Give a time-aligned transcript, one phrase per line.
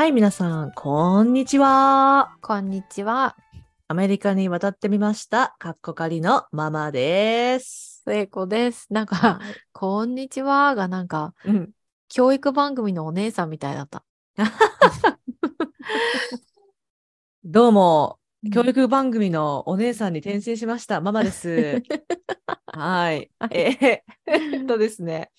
[0.00, 2.34] はい、皆さん、こんにちは。
[2.40, 3.36] こんにちは。
[3.86, 8.00] アメリカに渡ってみました、かっこかりのママです。
[8.06, 8.86] 聖子です。
[8.88, 9.40] なんか、
[9.74, 11.70] こんにちはがなんか、うん、
[12.08, 14.06] 教育番組のお姉さんみたいだった。
[17.44, 18.18] どうも、
[18.54, 21.82] 教育番組のお姉さんに転身しました、ママです。
[22.72, 23.30] はい。
[23.50, 25.30] えーえっとですね、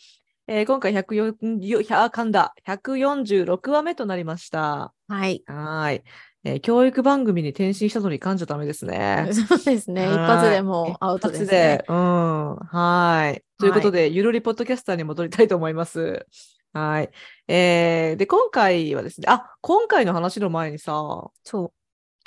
[0.54, 1.38] えー今回104、
[1.80, 4.94] 100噛んだ、146話目となりました。
[5.08, 5.44] はい。
[5.48, 6.04] はい。
[6.44, 9.30] えー教育番組に転身したのに噛んじゃダメですね。
[9.32, 10.04] そうですね。
[10.04, 11.84] 一はい発でもうアウトです一発でね。
[11.88, 12.56] うん。
[12.58, 13.44] はい。
[13.60, 16.26] ということで、ゆるりポッドキャスターに戻りたいと思います。
[16.74, 17.10] はい。
[17.48, 21.72] えー、で、今回はですね、あ、今回の話の前にさ、そ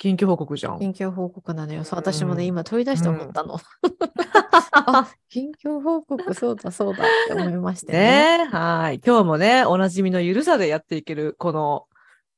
[0.01, 0.75] 緊急報告じゃう。
[0.75, 0.77] ん。
[0.79, 1.83] 緊急報告なのよ。
[1.83, 3.59] そう、私もね、うん今取り出して思ったの。
[4.71, 8.39] あ、緊急報告、そうだ、そうだって思いましてね。
[8.39, 8.99] ねはい。
[9.05, 11.85] 今日もね、おなじみのゆるさでやっていける、この、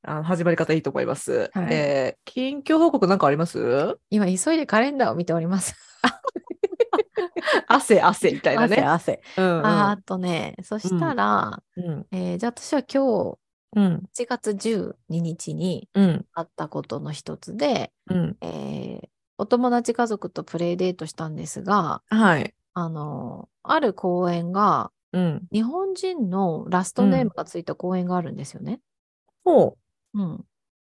[0.02, 1.50] あの始まり方いいと思います。
[1.52, 3.98] はいえー緊急報告なんかあります？
[4.10, 5.74] 今、急いでカレンダーを見ております。
[7.66, 8.82] 汗、汗みたいな汗、ね。
[8.82, 9.22] 汗。
[9.36, 9.66] うん、うん。
[9.66, 12.06] ああとね、そしたら、うん。
[12.12, 13.36] えーじゃあ私は今
[13.76, 14.02] うん。
[14.16, 16.26] 日、1月12日にうん。
[16.34, 18.36] あったことの一つで、うん。
[18.40, 19.08] えー
[19.40, 22.54] お友達家族とプレイデートしたんですが、はい。
[22.74, 25.48] ああの、ある公園が、うん。
[25.52, 28.80] 日本人のラストネームがついた公園があるんですよね。
[29.44, 29.76] ほ
[30.14, 30.44] うん。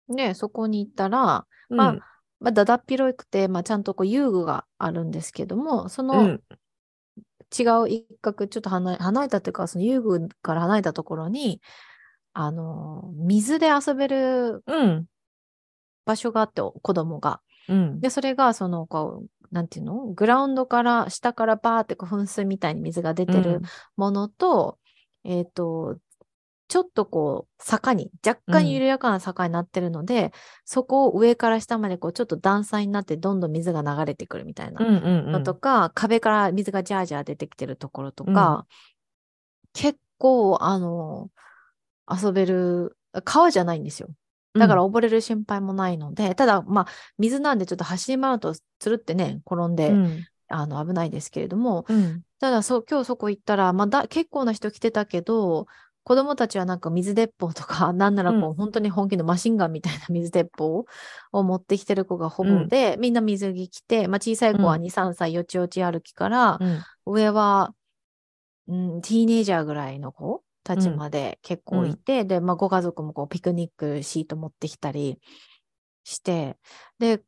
[0.09, 1.75] で、そこに行ったら、う。
[1.75, 1.99] まあうん
[2.39, 6.43] まあ、だだっ広くて、まあ、ちゃんとこう遊具があるんですけども、そのうん。
[7.57, 11.61] 違う一角、ちょっと離れ離れたというか、その遊具から離れたところに、
[12.39, 15.05] あの、水で遊べるうん。
[16.05, 17.41] 場所があって、子供が。
[17.67, 17.99] うん。
[17.99, 20.05] で、それが、その、こう、なんていうの？
[20.05, 23.61] グラウンドから、下からバーってこう噴水みたいに水が出てる
[23.95, 24.77] ものと、
[25.23, 25.97] えっ、と、
[26.67, 30.31] ちょっとこう、坂に、若干緩やかな坂になってるので、
[30.63, 38.67] そこを上から下までこう、ちょっと段差になって、どんどん水が流れてくるみたいなうんうんうんのとか、壁から水がジャージャー出てきてるところとか、
[39.73, 41.29] 結構、あの、
[42.09, 44.09] 遊べる、川じゃないんですよ。
[44.53, 46.87] だから溺れる心配もないので、ただ、まあ、
[47.17, 50.25] 水なんでちょっと走り回るとつるってね、転んで、うん。
[50.49, 52.23] あの、危ないですけれども、うん。
[52.39, 55.67] ただ、そう、今日そこ行ったら、まあ、だ、結構な人来てたけど、
[56.03, 58.55] 子供たちはなんか水鉄砲とか、 なんならこう、うん。
[58.55, 60.85] 本当に本気のマシンガンみたいな水鉄砲
[61.33, 64.81] を持ってきてる子がほぼで、みんな水着着て、まあ、小さい子はうん。
[64.81, 66.79] 2、3歳よちよち歩きから、うん。
[67.05, 67.73] 上は、
[68.67, 75.19] うん、ティーネイジャーぐらいの子たちまで結構いて、で、まあ、ご家族もこうピクニックシート持ってきたり
[76.03, 76.57] して、
[76.99, 77.23] で、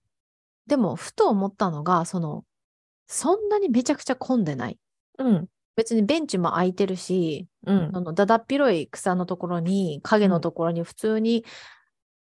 [0.68, 2.44] でも、ふと思ったのが、その、
[3.08, 4.78] そんなにめちゃくちゃ混んでない。
[5.18, 5.48] うん。
[5.78, 7.90] 別にベンチも空いてるし、うん。
[7.94, 11.46] あのだだっ広い草のところに、影のところに普通に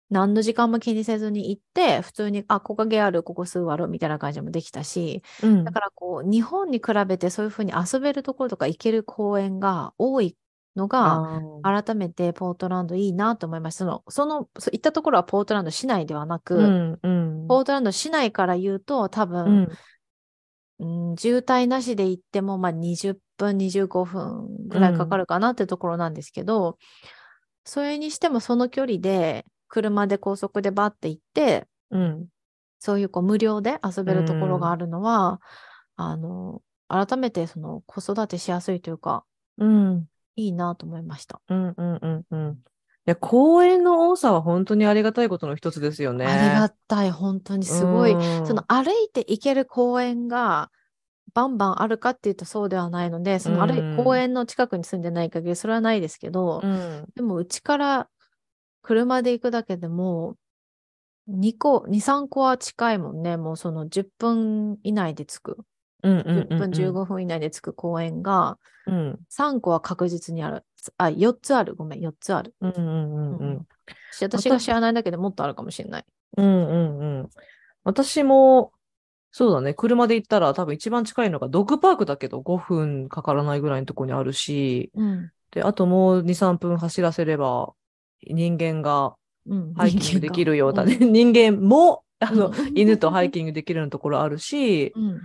[0.09, 5.63] 何の時間も気にせずに行って、普通に、あ、木陰ある、ここ座るみたいな感じもできたし、うん。
[5.63, 10.37] だからこう、日本に比べてそういうふうに遊べるところとか行ける公園が多い
[10.75, 13.79] のが、あ改めてポートランドいいなと思いました。
[13.79, 17.47] その、その、そう行ったところはポートランド市内ではなく、ーうんうん。
[17.47, 19.69] ポートランド市内から言うと多う分、ん。
[20.77, 26.77] うん、渋滞なしで行っても、まあ、20分、25分ぐらいかかるかなってところなんですけど、
[27.63, 32.27] それにしてもその距離で、車で高速でバッて行って、うん。
[32.79, 35.39] そういうこう無料で遊べるところがあるのは、
[35.95, 39.25] あの、改めてその子育てしやすいというか、
[39.57, 40.05] うん
[40.35, 41.41] いいなと思いました。
[41.50, 42.59] うんうんうんうん
[43.07, 46.25] いや公園の多さは本当にありがたいことの一つですよね。
[46.25, 48.13] ありがたい、本当にすごい。
[48.13, 50.72] うんその歩いて行ける公園が
[51.35, 53.59] バンバンあるかっていうとそうではないので、その
[54.03, 58.09] 公園の近くに住んでない限りそれはないですけど、うんでもうちから
[58.81, 60.35] 車で行くだけでも
[61.28, 63.38] 2個、2、3個は近いもんね。
[63.38, 65.58] もうその10分以内で着く。
[66.05, 70.63] うんうん10分、15分以内で着く公園がうん3個は確実にある。
[70.97, 71.75] あ、4つある。
[71.75, 72.53] ごめん、4つある。
[72.61, 73.67] うんうんうんううんん
[74.22, 76.05] 私が知らないだけでもっとあるかもしれない。
[76.37, 77.29] うんうんうん
[77.84, 78.72] 私も
[79.31, 85.31] そうだね車で行ったら多分一番近いのがドッグパークだけど5分かからないぐらいのところにあるしうん。
[85.52, 87.73] であともう2、3分走らせれば
[88.28, 89.16] 人間が
[89.47, 89.73] うん。
[89.75, 95.22] ハイキングできるようなね、人人間も、あの、うん犬とハイキングできるようなところあるし、うん。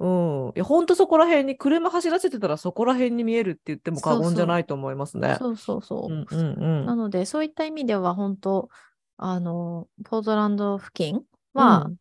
[0.00, 0.52] うん。
[0.54, 5.36] いや、ほんとそこら辺に、車走らせてたらそこら辺に見えるって言っても過言じゃないと思いますね。
[5.38, 6.12] そうそうそう。
[6.12, 8.68] うんうんなので、そういった意味では、本当
[9.16, 11.22] あの、ポートランド付近
[11.54, 11.96] は、うん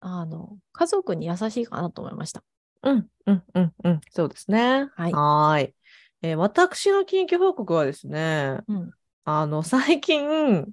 [0.00, 2.42] あの、家族に優しいかなと思いました。
[2.82, 4.00] うん、うん、うん、うん。
[4.10, 4.90] そうですね。
[4.96, 5.74] はいはーい。
[6.22, 8.90] えー私の緊急報告はですね、うん。
[9.24, 10.66] あの、最近、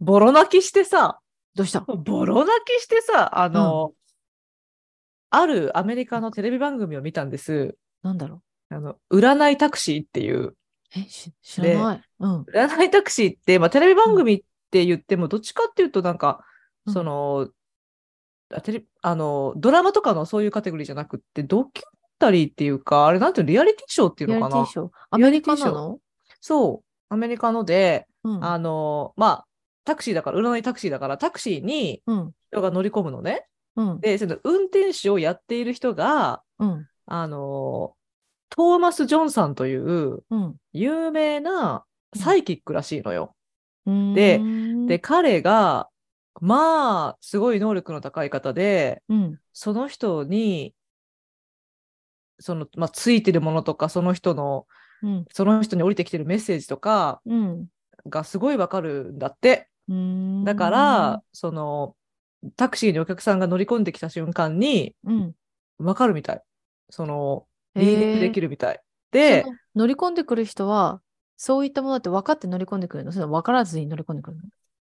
[0.00, 1.20] ボロ泣きしてさ、
[1.54, 1.80] どうした？
[1.86, 3.92] ボロ泣きしてさ、あの、
[5.34, 7.76] あるアメリカのテレビ番組を見たんです。
[8.02, 10.38] なんだろあの、占いタクシーっていう。
[10.38, 10.56] う
[10.94, 12.02] え、し知らない。
[12.20, 12.42] うん。
[12.42, 16.44] 占いタクシーって、まあ、テレビ番組って言っても、どっちかっていうと、なんか、
[16.86, 17.48] うんその、
[18.54, 24.60] あテレあの、ドラマとかのそういうカテゴリーじゃなくって、ドキュメンタリーっていうか、あれなんていうの、リアリティショーっていうのかな？
[24.60, 24.90] リティショー？
[25.10, 25.98] アメリカなの？
[26.40, 28.44] そう、アメリカので、うん。
[28.44, 29.46] あの、まあ、
[29.84, 32.32] タクシーだから、占いタクシーだから、タクシーにうん。
[32.50, 33.46] 人が乗り込むのね。
[33.76, 34.00] うん。
[34.00, 36.86] で、その運転手をやっている人が、うん。
[37.06, 37.94] あの、
[38.50, 40.56] トーマス・ジョンさんといううん。
[40.72, 41.84] 有名な
[42.14, 43.34] サイキックらしいのよ。
[43.86, 44.14] うん。
[44.14, 45.88] でうんで、、彼が、
[46.40, 49.38] まあ、すごい能力の高い方で、うん。
[49.52, 50.74] その人に、
[52.38, 54.66] その、まあ、ついてるものとか、その人の、
[55.02, 55.24] うん。
[55.32, 57.66] その人に降りてきてるメッセージとかうん。
[58.08, 59.68] がすごいわかるんだって。
[59.88, 60.44] うん。
[60.44, 61.96] だから、その、
[62.56, 65.32] タクシーにお客さんが乗り込んできた瞬間に、うん。
[65.78, 66.42] わかるみたい。
[66.90, 68.80] その、リーディングできるみたい。
[69.10, 69.44] で
[69.74, 71.00] 乗り込んでくる人は、
[71.36, 73.12] そういったものって分かって乗り込んでくるの？
[73.12, 74.42] それ分からずに乗り込んでくるの？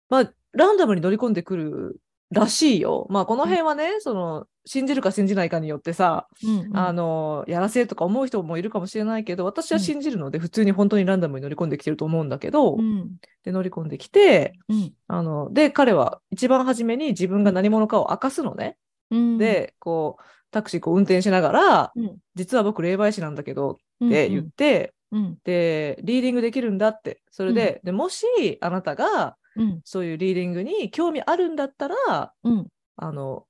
[0.10, 2.00] まあ、ランダムに乗り込んでくる
[2.32, 3.08] らしいよ。
[3.10, 6.78] まあ、この辺はね、その、信じるか信じないかによってさ、うんうん。
[6.78, 13.18] あの、やらせるとか思う人もいるかもしれないけど、私は信じるので、普通に本当にランダムに乗り込んできてると思うんだけど、うん。
[13.44, 14.94] で、乗り込んできて、うん。
[15.08, 18.78] あの、で、彼は一番初めに自分が何者かを明かすのね。
[19.12, 22.18] うん、で、こう、タクシーこう運転しながら、うん。
[22.34, 25.38] 実は僕霊媒師なんだけどうんって言って、うん。
[25.44, 27.22] で、リーディングできるんだって。
[27.30, 28.26] それで、でもし
[28.62, 29.82] あなたがうん。
[29.84, 32.68] そういうリーディングに興味あるんだったら、うん。
[32.98, 33.46] あの、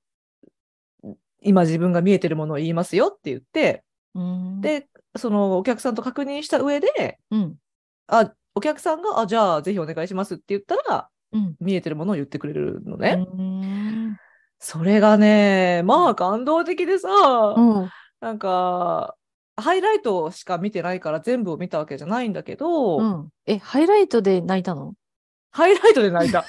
[1.40, 7.56] 今自分が見えてるものを言いますよって言って、うん、で、そのお客さんと確認した上で、うん。
[8.08, 11.56] あ、お客さんが、あ、じゃあぜひお願いしますって言ったら、うん。
[11.60, 13.26] 見えてるものを言ってくれるのね。
[13.32, 14.16] うん。
[14.58, 17.08] それがね、まあ感動的でさ、
[17.56, 17.90] うん。
[18.20, 19.16] なんか、
[19.56, 23.28] ハイライトしか見てないから全部を見たわけじゃないんだけど、うん。
[23.46, 24.94] え、ハイライトで泣いたの？
[25.56, 26.44] ハイライトで泣いた。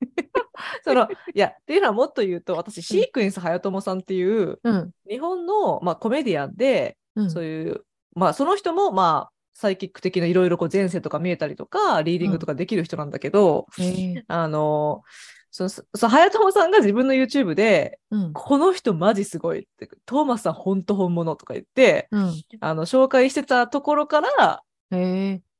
[0.84, 4.90] そのいやっていうのはもっと言うと私シークエンス早友さんっていううん。
[5.08, 7.30] 日本の、まあ、コメディアンで、うん。
[7.30, 7.84] そういう、
[8.14, 13.82] まあ、その人も、まあ、サイキック的ないろいろこう前世とか見えたりとか、リーディングとかできる人なんだけど、え。
[13.82, 15.02] ーあの、
[15.50, 18.32] その、そそ早友さんが自分の YouTube で、うん。
[18.32, 22.32] この人マジすごいって、トーマスさん本当本物とか言って、うん。
[22.60, 24.62] あの、紹介してたところから、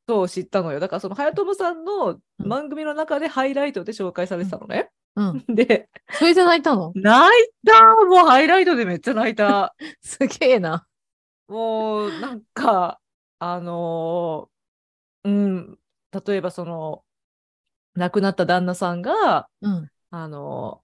[0.09, 0.81] そう知ったのよ。
[0.81, 4.91] だからその早友さんのうん番組の中でハイライトで紹介されてたのね。
[5.15, 6.93] うん で、それで泣いたの？
[6.95, 9.75] 泣いたもうハイライトでめっちゃ泣いた。
[10.01, 10.87] すげえな。
[11.49, 12.99] もうなんか、
[13.39, 15.79] あのーうん、
[16.27, 17.05] 例えばその、
[17.95, 20.83] 亡くなった旦那さんが、うんあのー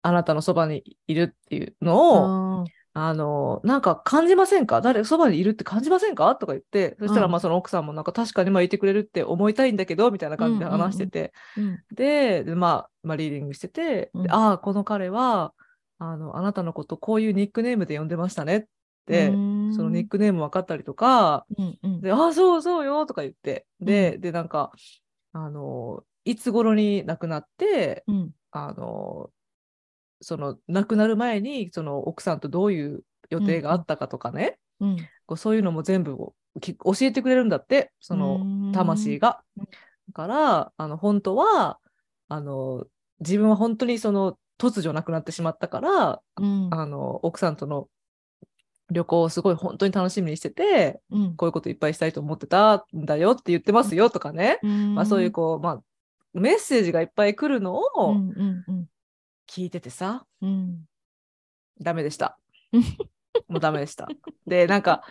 [0.00, 2.64] あなたのそばにいるっていうのを、うん
[2.94, 4.80] あのーなんか感じませんか？
[4.80, 6.34] 誰そばにいるって感じませんか？
[6.36, 7.32] とか言って、そしたらうん。
[7.32, 11.78] まあその奥さんもなんか確かにまあいてくれるって思いたいんだけど、みたいな感じで話してて、うん。
[11.94, 14.22] で、でまあ、まあ、リーディングしてて、うん。
[14.24, 15.52] でああ、この彼は、
[15.98, 18.64] あの、あなたのことこういうニックネームで呼んでましたねっ
[19.06, 19.36] て、う
[19.70, 19.74] ん。
[19.74, 22.00] そのニックネーム分かったりとか、うんうん。
[22.00, 24.72] で、ああ、そうそうよとか言って、で、で、なんか、
[25.32, 28.30] あの、いつ頃に亡くなって、うん。
[28.50, 29.30] あの、
[30.20, 34.96] その亡くなる前に、その奥さんとどういう予定があったかとかね、うん。
[35.26, 39.42] こうそういうのも全部をき教えてくれるんだって、その魂が。
[39.56, 39.64] うん
[40.08, 41.78] だから、あの、本当は、
[42.28, 42.86] あの、
[43.20, 46.68] 自分は本当にその突如亡くなってしまったから、うん。
[46.72, 47.88] あの、奥さんとの
[48.90, 51.36] 旅行をすごい本当に楽しみにしてて、うん。
[51.36, 54.60] こういうこといっぱいしたいと思ってたんだよって言ってますよとかね。
[54.62, 55.82] まあそういうこう、まあ、
[56.32, 58.86] メッセージがいっぱい来るのうをんうんうん
[59.48, 60.84] 聞いててさ、うん。
[61.80, 62.38] ダメでした。
[62.72, 62.82] うん。
[63.48, 64.08] もうダメでした。
[64.46, 65.02] で、なんか、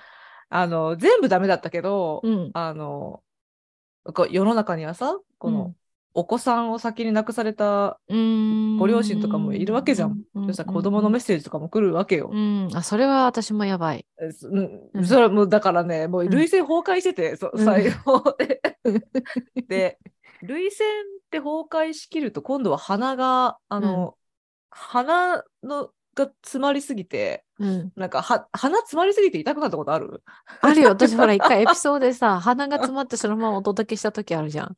[0.50, 2.52] あの、全部ダメだったけど、うん。
[2.54, 3.22] あの、
[4.30, 5.76] 世の中にはさ、この、うん。
[6.14, 8.78] お子さんを先に亡くされたうん。
[8.78, 10.24] ご両親とかもいるわけじゃん。
[10.48, 12.32] そしたら子供のメッセージとかも来るわけよ。
[12.34, 14.06] うん、あ、それは私もやばい。
[14.18, 14.90] うん。
[14.96, 15.06] うん。
[15.06, 16.30] それはもうだからね、もううん。
[16.30, 17.64] 涙腺崩壊してて、そうん。
[17.64, 18.62] 最後で。
[19.70, 20.00] で、
[20.42, 20.88] 涙腺
[21.28, 24.17] って崩壊しきると、今度は鼻が、あの、
[24.70, 30.24] 鼻のが詰まりすぎて、うん、なんかは鼻詰まりすぎて痛くなったことある？
[30.62, 34.76] あるよ、私ほら、一回 エピソードでさ、鼻が詰まってそのままお届けした時あるじゃん。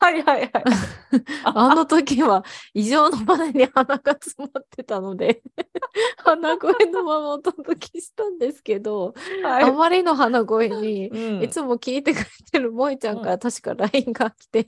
[0.00, 0.64] はいはいはい。
[1.42, 5.42] あの時は異常のまでに鼻が詰まってたので、
[6.24, 14.66] 鼻声のままお届けしたんですけど、はいあまりの鼻声に、うんいつも聞いてくれてる萌ちゃんから確か LINE が来て、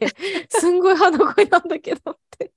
[0.48, 2.52] すんごい鼻声なんだけどって。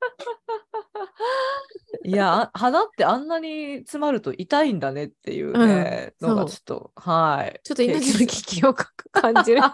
[2.04, 7.60] いや、あ鼻ってあんなに詰まると痛いんだねっていうね、うんのがちょっと、はい。
[7.64, 9.60] ちょっと命の危機を感じる。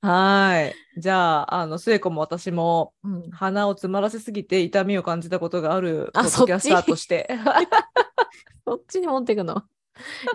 [0.00, 1.00] はい。
[1.00, 7.28] じゃあ、あの、末子も私もうん鼻を詰まらせすぎて痛みを感じたことがあるポあッドキャスターとして。
[8.66, 9.62] そっちに持っていくの？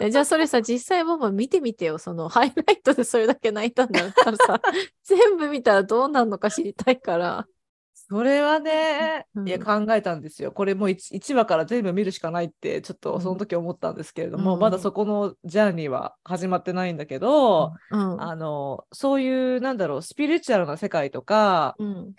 [0.01, 1.97] えじゃあそれさ、実際ママ見てみてよ。
[1.97, 4.61] そのハイライトでそれだけ泣いたんだったらさ、
[5.03, 7.47] 全部見たらどうなるのか知りたいから。
[8.09, 10.51] それはね、うんいや考えたんですよ。
[10.51, 18.21] これもう 1, 話から全部見るしかないってちょっうんとその時思ったんですけれども、うんまだそこのジャーニーは始まってないんだけど、うん。
[18.21, 22.13] あのそういうなんだろうスピリチュアルな世界とか、うん。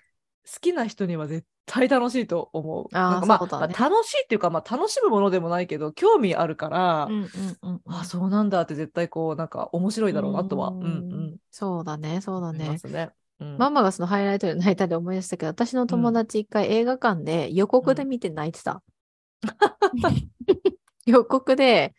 [0.47, 2.87] 好きな人には絶対楽しいと思う。
[2.93, 7.29] あーなんかまあねまあ楽しいっていうか、まあ、楽しむものでもないけど興味あるから、うんうん
[7.63, 7.81] うん。
[7.87, 12.79] あそうなんだって絶対こうなんか面白いだろうなとは、うんうんそうだね、そうだね。
[12.79, 13.11] すね。
[13.45, 18.83] うんママがそのハイライトで泣いたで思い出したけど、私の友達一回映画館で予告で見て泣いてた。
[21.07, 21.95] 予告で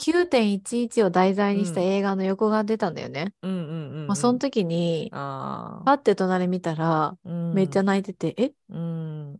[0.00, 3.34] 9.11を題材にした映画の予告が出たんだよね。
[3.42, 8.46] うんうんうんうんまあ、その時に、あパッて隣見たら、ーうんめっちゃ泣いてて、え？
[8.46, 9.38] ってうん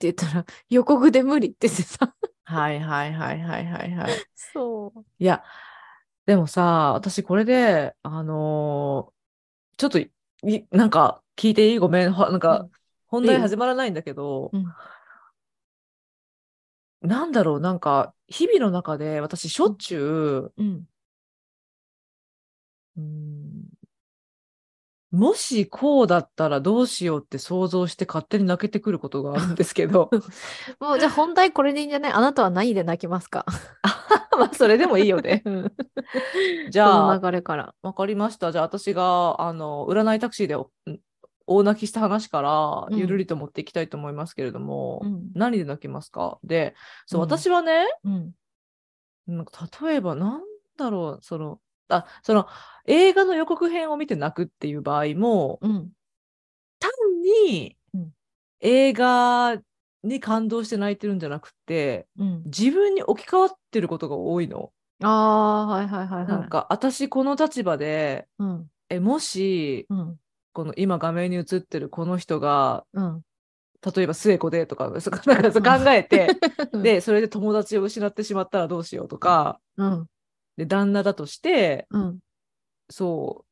[0.00, 2.14] 言ったら、予告で無理って言ってた。
[2.44, 4.12] はいはいはいはいはいはい。
[4.34, 5.04] そう。
[5.18, 5.44] いや、
[6.24, 9.18] でもさ、私これで、あのー
[9.78, 10.00] ちょっと
[10.42, 11.78] い、なんか聞いていい？
[11.78, 12.70] ごめん、はなんうかん。
[13.06, 14.76] 本題始まらないんだけど、うん。
[17.00, 20.88] なんだろう、なんか日々の中で私しょっちゅう、うん。
[22.96, 23.67] うん
[25.10, 30.10] もしこうだったらどうしようって想像して勝手に泣けてくることがあるんですけど、
[30.80, 32.12] もうじゃあ本題これでいいんじゃない？
[32.12, 33.46] あなたは何で泣きますか？
[34.38, 35.42] まあそれでもいいよね。
[35.46, 35.72] うん
[36.70, 37.74] じゃそあ、の流れから。
[37.82, 38.52] わかりました。
[38.52, 40.56] じゃあ私があの占いタクシーで
[41.46, 46.38] 大泣きした話からうんゆるりと持っていきたいと思いますけれども、うん何で泣きますか？
[46.44, 46.74] で、
[47.06, 48.32] そう、うん私はね、うん。
[49.26, 50.42] なんか例えばなん
[50.76, 51.58] だろう、その、
[51.88, 52.46] あ、その
[52.86, 55.90] 映画の予告編を見て泣くっていう場合も、うん。
[56.78, 56.90] 単
[57.22, 58.12] にうん
[58.60, 59.56] 映画
[60.02, 62.42] に感動して泣いてるんじゃなくて、うん。
[62.46, 64.72] 自分に置き換わってることが多いの。
[65.02, 66.26] ああ、はいはいはいはい。
[66.26, 68.70] なんか私この立場で、うん。
[68.88, 70.16] え、もし、うん。
[70.52, 73.22] この今画面に映ってるこの人がうん。
[73.94, 76.28] 例えば末子でとかそなんか考えて
[76.72, 80.06] うん、でそれで友達を失ってしまったらどうしようとかうん。
[80.58, 82.18] で旦那だとしてうん。
[82.90, 83.44] そ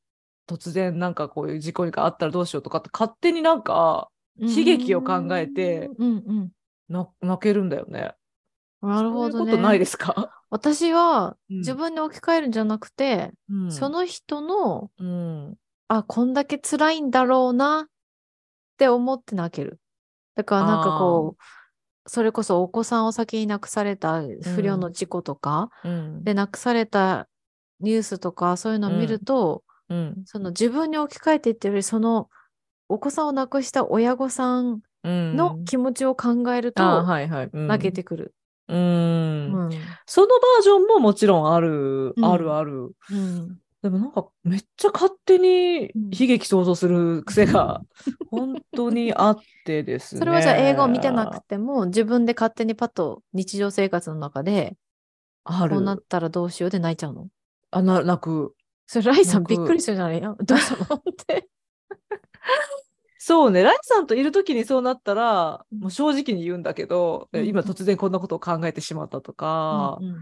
[0.49, 4.09] う突然なんかこういう事故があったらどうしようとかって勝手になんか
[4.39, 6.51] 悲劇を考えてうん
[6.89, 7.11] 泣
[7.41, 8.13] けるんだよね。
[8.83, 9.33] なるほどね。
[9.33, 15.55] そういうことないですか、私はうん自分に置き換えるんじゃなくて、うんその人の、うん
[15.89, 17.87] あ、こんだけ辛いんだろうなっ
[18.79, 19.81] て思って泣ける。
[20.35, 21.43] だからなんかこう、
[22.07, 26.25] それこそお子さんを先に亡くされた不良の事故とか、うん。
[26.25, 27.29] で亡くされた
[27.81, 30.23] ニュースとかそういうのを見ると、うん。
[30.25, 32.29] その自分に置き換えていってるよりその
[32.89, 35.37] お子さんを亡くした親御さんうん。
[35.37, 37.05] の気持ちを考えると
[37.53, 38.35] 泣けてくる。
[40.07, 42.25] そのバージョンももちろんある、うん。
[42.25, 42.93] あるある。
[43.11, 47.83] うんでもなんかめっちゃ勝手にうん悲劇想像する癖が
[48.31, 50.19] 本当にあってですね。
[50.19, 54.77] それはじゃあ映画を見てなくても自分で勝手にパッと日常生活の中で。
[55.45, 57.29] こうなったらどうしようで泣いちゃうの？
[57.71, 58.57] あな泣く。
[58.89, 60.21] それライさんびっくりするじゃない？
[60.21, 60.37] よ。
[60.43, 60.97] どうしたの？
[60.97, 61.49] って。
[63.19, 70.17] そうね、ライさんといる時にそうなったら、うんもう正直に言うんだけど、うん今突然こんなことを考えてしまったとか、うんうん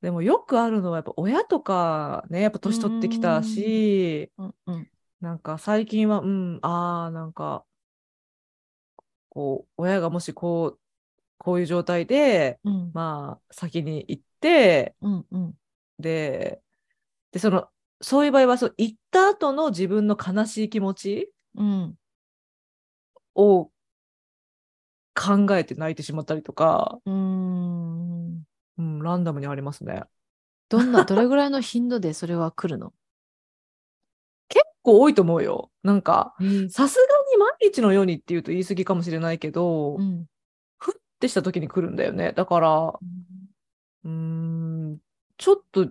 [0.00, 4.90] でもよくあるのはやっぱ親とかね、やっぱ年取ってきたし、うんうん
[5.20, 7.64] なんか最近は、うん、ああ、なんか、
[9.28, 10.80] こう、親がもしこう、
[11.38, 12.90] こういう状態で、うん。
[12.94, 15.58] まあ、先に行って、うんうん。
[15.98, 16.62] で、
[17.32, 17.70] で、その、
[18.02, 21.98] そういう場合は、そう、行った後の自分の悲しい気持ちうん。
[23.34, 23.70] を
[25.14, 27.87] 考えて泣いてしまったりとか、うーん
[28.78, 30.04] うん、ランダムにありますね。
[30.68, 32.92] どんな、どれぐらいの頻度でそれは来るの？
[34.48, 35.70] 結構多いと思うよ。
[35.82, 40.26] なんか、うんさすがに毎日のようにっていうと言い過ぎかもしれないけど、うん
[40.78, 42.32] ふってした時に来るんだよね。
[42.32, 43.00] だから、
[44.04, 44.98] うーん、
[45.36, 45.90] ちょっと、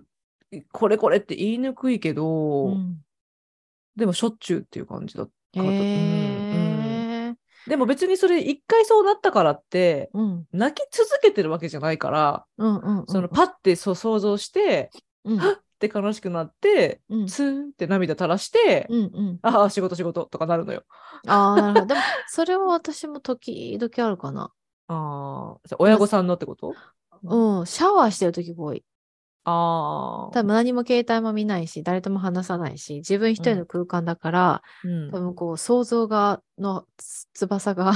[0.72, 3.04] これこれって言いにくいけど、うん
[3.96, 5.60] でもしょっちゅうっていう感じだった。
[5.60, 6.47] え。
[7.66, 10.46] でも別にそれ一回そうなったからって、うん。
[10.52, 13.06] 泣き続けてるわけじゃないから、うんうんうん。
[13.08, 14.90] そのパッてそう想像して、
[15.24, 19.38] うんはっって悲しくなって、うんツーンって涙垂らして、うんうん。
[19.42, 20.82] ああ、仕事仕事とかなるのよ。
[21.28, 21.86] ああ、なるほど。
[21.86, 24.50] でも、それは私も時々あるかな。
[24.88, 26.74] ああ、親御さんのってこと？
[27.22, 27.66] うん。
[27.66, 28.84] シャワーしてる時が多い。
[29.48, 30.30] ああ。
[30.32, 37.92] 多分何も携帯も見ないし、誰とも話さないし、自分一人の空間だから、うん多分こう、想像が、のつ翼が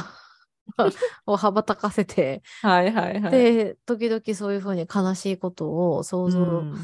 [1.26, 3.32] を羽ばたかせて、はいはいはい。
[3.32, 6.74] で、時々そういうふうに悲しいことを想像うん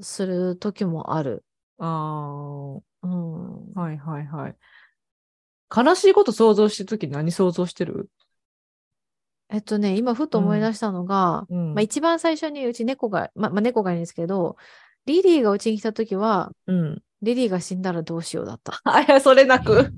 [0.00, 1.44] する時もある。
[1.78, 1.84] あ
[3.02, 3.72] うん。
[3.74, 4.56] あ、はいはいはい。
[5.74, 8.10] 悲しいこと想像してるとき何想像してる？
[9.50, 14.56] えっとね、今ふと思い出したのが、うんまあ、一番最初にうち猫が、ま、まあ、猫がいるんですけど、
[15.06, 17.02] リリーがうちに来た時は、うん。
[17.22, 18.80] リリーが死んだらどうしようだった。
[18.84, 19.92] あ、いや、それなく。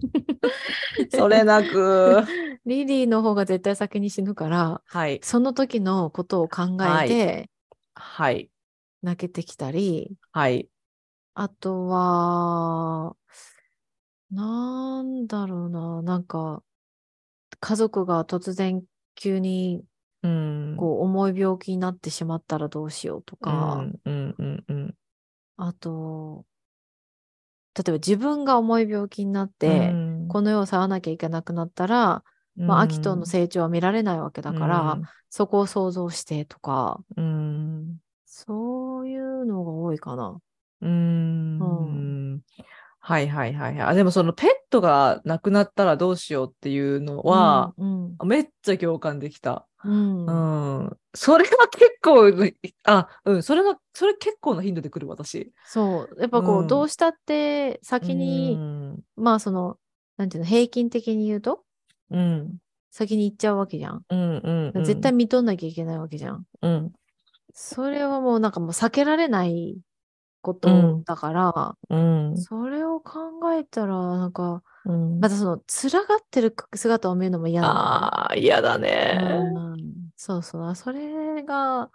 [1.11, 2.23] それなく。
[2.65, 5.21] リリーの方が絶対先に死ぬから、はい。
[5.23, 7.51] その時のことを考えて
[7.95, 8.49] はい。
[9.03, 10.69] 泣けてきたり、はい。
[11.35, 13.17] あとは、
[14.31, 16.63] なんだろうな、なんか、
[17.61, 18.83] 家族が突然
[19.21, 19.85] 急に
[20.23, 20.77] うん。
[20.77, 24.95] こう重い病気になってしまったらどうしようとか、うんうんうん
[25.57, 26.47] あと、
[27.77, 30.29] 例えば自分が重い病気になっうて、ん。
[30.29, 32.25] この世を去らなきゃいけなくなったら、
[32.57, 34.99] まあ、アキトの成長は見られないわけだから、
[35.29, 38.01] そこを想像してとか、うん。
[38.25, 40.41] そういうのが多いかな。
[40.81, 42.43] うん。
[43.03, 43.15] ううん。
[43.15, 43.81] はいはいはいはい。
[43.83, 49.67] あ、でもそのペットが亡くなったらどうしようっていうのは、うん、めっちゃ共感できた。
[49.85, 50.97] うん、うんうん。
[51.15, 52.31] それは結構、
[52.85, 55.53] あ、うん、それが、それ結構な頻度で来る私。
[55.65, 56.21] そう。
[56.21, 59.01] やっぱこう、うんどうしたって先うに、ん。
[59.17, 59.79] まあその、
[60.17, 61.65] なんていうの、平均的に言うと、
[62.11, 62.59] うん。
[62.91, 64.03] 先に行っちゃうわけじゃん。
[64.11, 64.85] うんうん、うん。
[64.85, 66.45] 絶対見とんなきゃいけないわけじゃん。
[66.61, 66.93] うん。
[67.55, 69.79] それはもうなんかもう避けられない
[70.43, 72.37] ことうんだから、うん。
[72.37, 79.19] それを考えたら、なんか、うんまたその、辛がってる姿を見るのも嫌なんああ、嫌だだね。
[79.23, 80.75] うん、そうそう。
[80.75, 81.91] それが、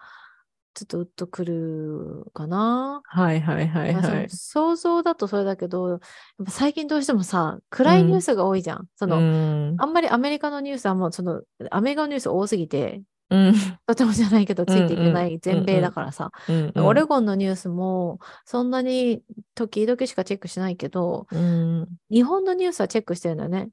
[0.75, 3.01] ちょっとうっとくるかな。
[3.05, 4.29] はいはいはいはい。
[4.29, 5.99] 想像だとそれだけど、やっ
[6.45, 8.88] ぱ最近どうしてもさ、暗いニュースが多いじゃん。
[8.97, 9.75] その、うん。
[9.77, 13.53] あんまりアメリカのニュースはもうその、アメリカのニュース多すぎて、うん。
[13.88, 16.31] とてもじゃないけどついていけなうんうんい全米だからさ。
[16.47, 16.73] うん。
[16.85, 19.23] オレゴンのニュースもそんなに
[19.55, 21.88] 時々しかチェックしないけど、うん。
[22.11, 23.69] 日本のニュースはチェックしてるんだよね。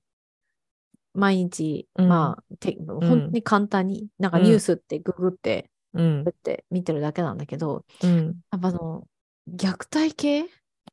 [1.14, 8.26] 毎日、うんまあ、て本当に簡単に、なんかニュースってググって、うんグって見てるだけなんだけど、うん。
[8.50, 9.06] やっぱあの、
[9.54, 10.46] 虐待系？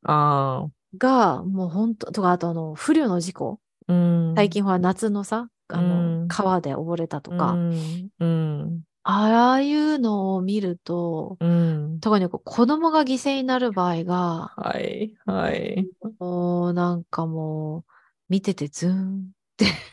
[0.03, 3.59] がもう本当、とか、あとあの、不慮の事故？
[3.87, 4.33] うん。
[4.35, 8.09] 最近ほら夏のさ、あの、うん川で溺れたとうか、ん。
[8.19, 8.83] うん。
[9.03, 12.01] ああいうのを見ると、うん。
[12.01, 15.15] 特にこう子供が犠牲になる場合が、はい。
[15.25, 15.89] はい。
[16.19, 17.85] もうなんかもう、
[18.29, 19.31] 見ててズーン、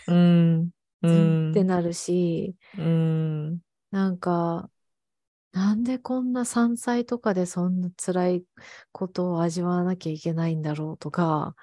[0.06, 0.70] うん。
[1.02, 1.64] うズーンんって。
[1.64, 3.60] なるし、うん。
[3.90, 4.70] なんか、
[5.56, 8.44] なんでこんな山菜とかでそんな辛い
[8.92, 11.56] ことを味わわなきゃいけないんだろうとか、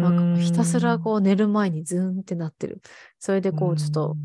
[0.00, 2.80] なんかひたすらこう寝る前にズーンってなってる。
[3.18, 4.18] それでこうちょっと、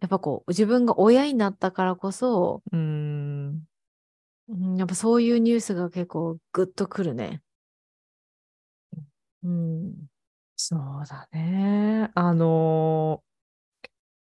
[0.00, 3.64] やっぱこう自分が親になったからこそ、うん。
[4.48, 7.42] うんやっぱそういうニュースが結構グッとくるね。
[9.42, 10.06] うん。
[10.56, 12.10] そうだね。
[12.14, 13.34] あのー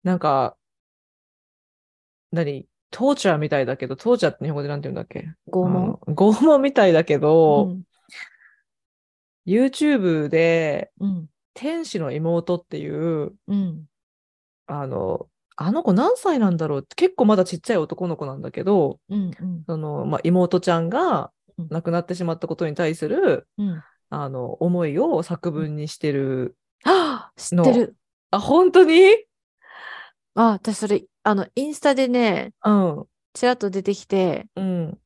[0.02, 0.56] なんか、
[2.30, 2.68] 何？
[2.90, 5.28] トーチャーみたいだけど、トーチャーって日本語でなんて言うんだっけ？
[5.50, 7.82] 拷問拷問みたいだけうど、ん。
[9.46, 11.26] YouTube で、うん。
[11.54, 13.84] 天使の妹っていう、うん。
[14.66, 16.86] あの、あの子何歳なんだろう？
[16.96, 19.30] 結構まだちっちゃい男の子なんだけど、うん。
[19.38, 19.64] うん。
[19.66, 23.82] その、まあ、妹ちゃんがうん亡くなってしまったことに対する、うん。
[24.10, 26.56] あの、思いを作文にしてる。
[26.84, 27.96] あ知ってる。
[28.30, 29.02] あ、本当に？
[30.34, 33.06] あ、私それ、あの、インスタでね、うん。
[33.32, 34.98] ちらっと出てきて、うん。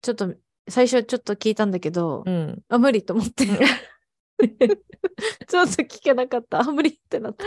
[0.00, 0.34] ちょっと、
[0.66, 2.62] 最初ちょっと聞いたんだけど、うん。
[2.70, 3.44] あ、無理と思って。
[5.46, 6.60] ちょっと聞けなかった。
[6.60, 7.44] あ、無理ってなった。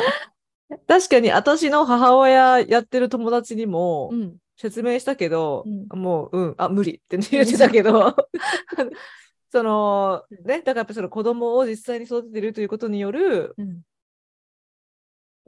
[0.88, 4.38] 確かに私の母親やってる友達にもうん。
[4.56, 8.16] 説明したけど、うんもう、うん、あ、無理って言ってたけど、
[9.52, 13.82] その、ね、だからやっぱその子供を実際に育ててるということによる、うん。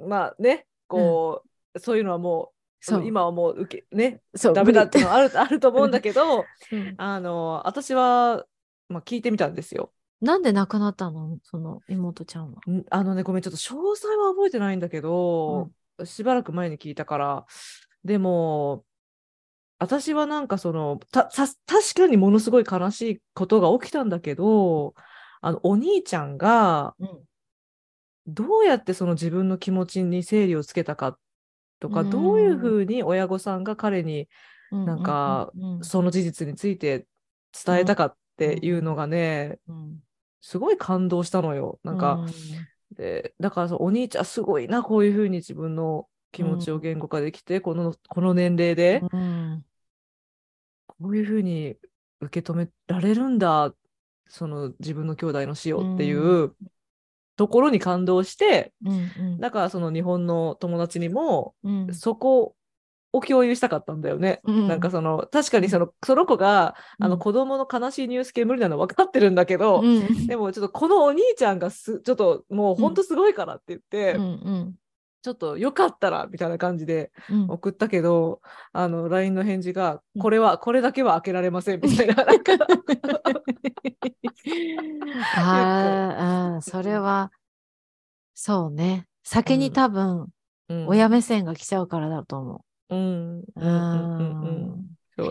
[0.10, 1.47] まあね、こう、
[1.80, 3.06] そういうのはもう、そう。
[3.06, 8.46] 今はもう受け、ね、そう、ダメだっていう無のはある あると思うんだけど、 理うんあの、私は、
[8.90, 9.92] まあ、聞いてみたんですよ。
[10.22, 11.38] なんで亡くなったの？
[11.44, 12.62] その妹ちゃんは。
[12.68, 12.84] ん？
[12.90, 15.70] あのね、ごめん、ちょっと詳細は覚えてないんだけど、
[16.04, 17.46] しばらく前に聞いたから、
[18.04, 18.84] でも、
[19.80, 21.30] 私はなんかその、確
[21.96, 24.96] かにものすごい悲しいことが起きたんだけど、
[25.42, 27.24] あの、お兄ちゃんが、うん。
[28.30, 31.18] どうやってその自分の気持ちに整理をつけたか
[31.80, 32.10] とか、うん。
[32.10, 34.28] どういうふうに親御さんが彼に
[34.72, 37.08] なんかその事実について
[37.66, 40.00] 伝えたかっていうのがね、うん、
[40.42, 41.80] すごい感動したのよ。
[41.84, 42.26] なんか、
[42.96, 49.66] で、だからお兄ちゃんすごいな、こういうふうに自分の気持ちを言語化できて、この、この年齢で、うん、
[50.86, 51.78] こういうふうに
[52.22, 53.74] 受け止められるんだ、
[54.28, 56.54] その自分の兄弟の死をっていう
[57.38, 59.40] ところに感動して、うんうん。
[59.40, 61.94] だからその日本の友達にも、うん。
[61.94, 62.56] そこ
[63.14, 64.42] を共有したかったんだよね。
[64.44, 64.68] うん。
[64.68, 70.28] なんかその、確かにその、その子が、あの子供の悲しいニュース系無理なの分かってるんだけど、うん。
[70.28, 74.76] でもちょっとこのお兄ちゃんがす、ちょっともうほんとすごいからって言って、うんうん
[75.22, 77.50] ちょっとよかったらみたいな感じでうん。
[77.50, 80.22] 送ったけど、あの、LINE の返事が、うん。
[80.22, 82.54] これは、これだけは開けられませんみたいな、なんか。
[85.36, 87.32] あーあー、それは、
[88.34, 89.08] そうね。
[89.24, 90.28] 先に多分、
[90.70, 90.88] うん。
[90.88, 92.60] 親目線が来ちゃうからだと思う。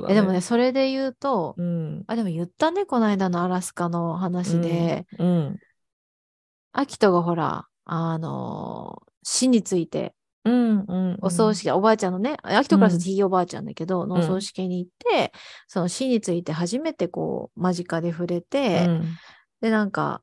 [0.08, 5.56] でもね、、それで言うと、うん、あ、でも言ったね、この間のアラスカの話で、うん、
[6.72, 15.32] アキトがほら、あのー死について、うん、うん、お葬式、おばあちゃんのね、アキトからするとひいおばあちゃんだけど、のおん葬式に行って、
[15.66, 19.04] その死について初めてこう、間近で触れうて、ん、
[19.60, 20.22] で、なんか、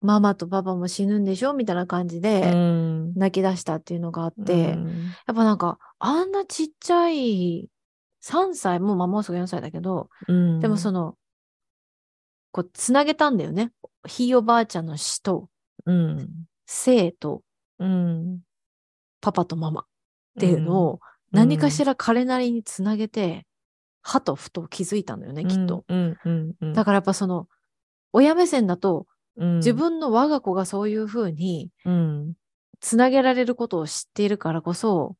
[0.00, 4.86] ママとパパも死ぬんでしょみたいな感じうでん、泣き出したっていうのがあって、うん。
[5.26, 7.68] やっぱなんか、あんなちっちゃい、
[8.22, 11.16] 3歳、もうまあもうすぐ4歳だけど、うん、でもその、
[12.50, 13.72] こう、つなげたんだよね。
[14.06, 15.50] ひいおばあちゃんの死と、
[15.84, 16.28] うん、
[16.64, 17.42] 生と、
[17.78, 18.40] うん、
[19.20, 19.80] パパとママ。
[19.80, 19.84] っ
[20.40, 23.46] ていうのを、何かしら彼なりにつなげて、
[24.02, 25.84] 歯とふと気づいたんだよね、きっと。
[26.74, 27.48] だからやっぱその、
[28.12, 29.06] 親目線だと、
[29.36, 32.34] うん、自分の我が子がそういうふうにうん、
[32.80, 35.16] つなげられることを知っているからこそ、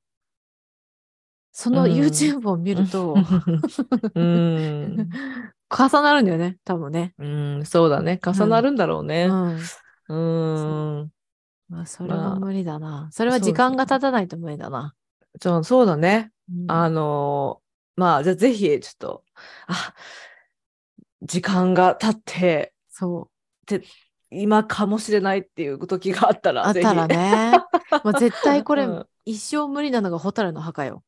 [1.51, 1.93] そのうん。
[1.93, 3.15] YouTube を見ると、
[4.15, 5.09] うん、
[5.71, 7.15] 重なるんだよね、多分ね。
[7.19, 8.21] うん、そうだね。
[8.25, 9.27] 重なるんだろううね。
[9.29, 9.59] ん。
[10.09, 11.11] うん。
[11.69, 13.09] まあ、それはまあ無理だな。
[13.13, 14.95] それはそうですね時間が経たないと無理だな。
[15.41, 16.31] そうそうだね。
[16.51, 17.65] うんあのー
[17.97, 19.25] まあ、じゃあぜひ、ちょっと、
[19.67, 19.95] あ、
[21.23, 23.31] 時間が経って、そ
[23.71, 23.81] う。
[24.31, 27.07] 今かもしれないっていう時があったら、あったら。
[27.07, 27.53] ね。
[28.03, 31.03] まあ、絶対これ、うん一生無理なのがホタルの墓よ。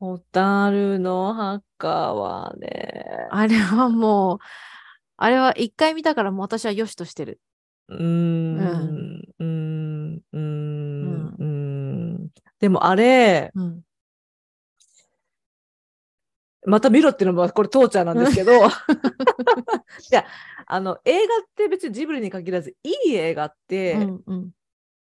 [0.00, 4.38] ホタルの墓はね、あれはもう、
[5.16, 7.40] あれは一回見たからもう私は良しとしてる。
[7.90, 12.28] うん、うん、うん、うん。
[12.60, 13.80] でもあれ、うん。
[16.66, 18.06] また見ろっていうのもこれ父ちゃん。
[18.06, 18.18] なん。
[18.18, 18.60] ですけど、い
[20.10, 20.26] や、
[20.66, 24.22] あの、映画って別にジブリに限らず、いい映画って、うん。
[24.26, 24.50] うん。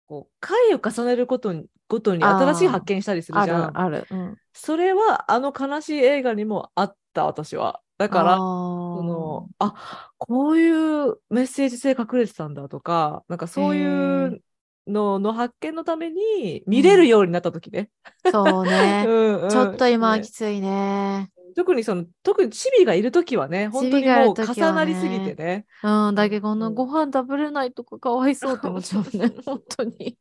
[0.07, 3.73] こう回を重ねることにごとに新しい発見したりするじゃん。
[3.73, 4.07] るある。
[4.09, 4.37] うん。
[4.53, 7.81] それはあの悲しい映画にもあった私は。
[7.97, 8.45] だから、あ
[8.93, 10.69] そーのあこうい
[11.11, 14.43] うメッセージ性隠れてたんだとか、なんかそういう
[14.87, 17.89] のの発見のために見れるようになった時ね。
[18.23, 18.99] そうね。
[19.05, 21.31] うんうんちょっと今はねきついね。
[21.55, 25.65] 特にその特にチビがいる時はね、本当にもう重なりすぎてね。
[25.83, 29.31] うん、だけどこのうんご飯食べれないとかかわいそうって思っちゃうね。
[29.45, 30.17] 本当に。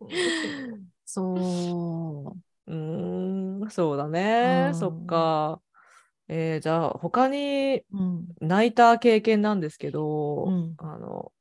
[1.04, 2.40] そう。
[2.72, 4.72] うーん、そうだね。
[4.72, 5.62] うんそっか。
[6.28, 8.26] えーじゃあ他にうん。
[8.40, 11.32] 泣いた経験なんですけど、うんあの、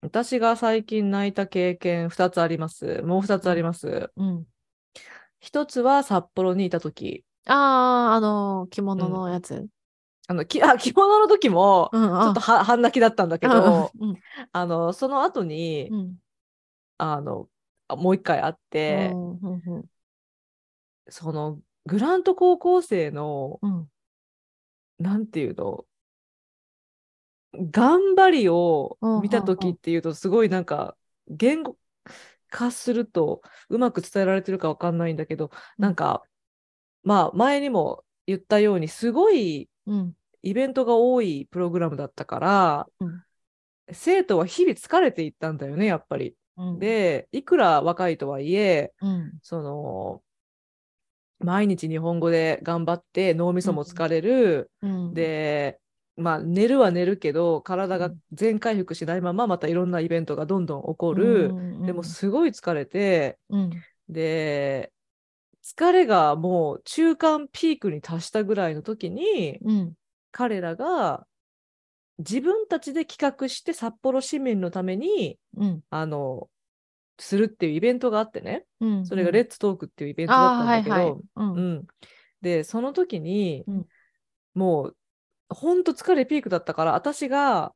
[0.00, 3.02] 私が最近泣いた経験2つあります。
[3.02, 4.10] もう2つあります。
[4.16, 4.46] うん。
[5.40, 9.66] 1つは札幌にいた時ああ、あの、着物のやつ。
[10.28, 14.16] あの、きあ着物の時も、うん、ちょっとは半泣きだったんだけけど、うん、
[14.52, 16.16] あの、その後に、うん。
[16.98, 17.48] あの、
[17.88, 19.84] あもう一回会って、うんうんうん
[21.08, 23.88] その、グラント高校生の、うん
[24.98, 25.84] なんていうの、
[27.54, 30.96] 頑張りを見た時っていうと、すごいなんか、
[31.28, 31.76] 言語
[32.48, 35.50] 化するとうまく伝えられてるかわかんないんだけど、うん。
[35.82, 36.22] なんか、
[37.02, 40.16] まあ、前にも言ったように、すごいうん。
[40.42, 43.22] イベントが多いプログラムだったから、うん。
[43.92, 46.36] 生徒は日々疲れていったんだよね、やっぱり。
[46.56, 49.32] うん、で、いくら若いとはいえ、うん。
[49.42, 50.22] その、
[51.38, 55.78] 毎日日本語で頑張って脳みそも疲れる、うん、で、
[56.16, 61.52] まあ、寝るは寝るけど体が全回復しないまままたいろんなイベントがどんどん起こる、
[61.84, 63.70] でもすごい疲れて、うん。
[64.08, 64.92] で
[65.64, 69.92] 疲れがもう中間ピークに達したぐらいの時にうん。
[70.32, 71.26] 彼らが
[72.18, 75.80] 自分たちで企画して札幌市民のためにうん。
[75.90, 76.48] あの
[77.18, 78.64] するっていうイベントがあってね。
[78.80, 79.06] うん。
[79.06, 81.20] それがレッツトークっていうイベントだったんだけど、はいはい。
[81.36, 81.54] うん。
[81.54, 81.86] うん、
[82.40, 83.86] でその時に、うん。
[84.54, 84.96] もう
[85.50, 87.72] ほんと疲れピークだったから私が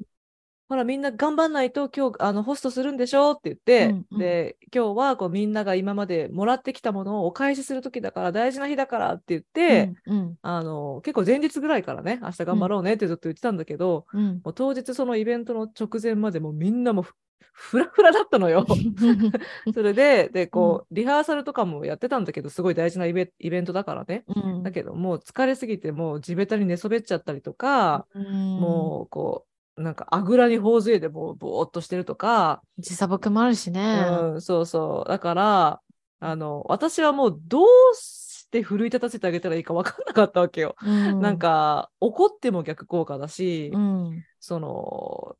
[0.70, 4.18] ほらみんな頑張んないと今日あのホストするんでしょって言って、うんうん。
[4.18, 14.40] で今日はこうみんなが今までもらってきたものをお返しする時だから大事な日だからって言って、うんあの結構前日ぐらいからね明日頑張ろうねってずっと言ってたんだけど、うん。
[14.44, 17.04] もう当日そのイベントの直前までもうみんなも
[17.52, 18.66] フラフラだったのよ。
[19.74, 24.24] それででこう、リハーサルとかもやってたんだけどすごい大事なイベイベントだからね。
[24.28, 34.04] うんだけどもう疲れすぎてもう地べたに寝そべっちゃったりとか、もうこうなんかあぐらに頬杖でもうぼーっとしてるとか、時差ボケもあるしね。
[34.08, 35.80] うん、そうそうだから
[36.20, 40.76] あの私はもうどうして奮い立たせてあげたらいいか分かんなかったわけよ。
[40.84, 45.36] うんなん、か怒っても逆効果だし、うんその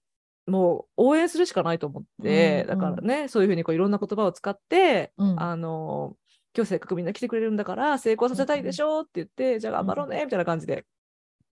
[0.51, 5.43] もう応援するしかないと思って、うんだからねそういうふうにこういろんな言葉を使って、うん。
[5.43, 6.17] あの
[6.57, 10.85] 今日せっかくみんな来てくれるんだから成功させたいでしょって言って、じゃあ頑張ろうねみたいな感じで。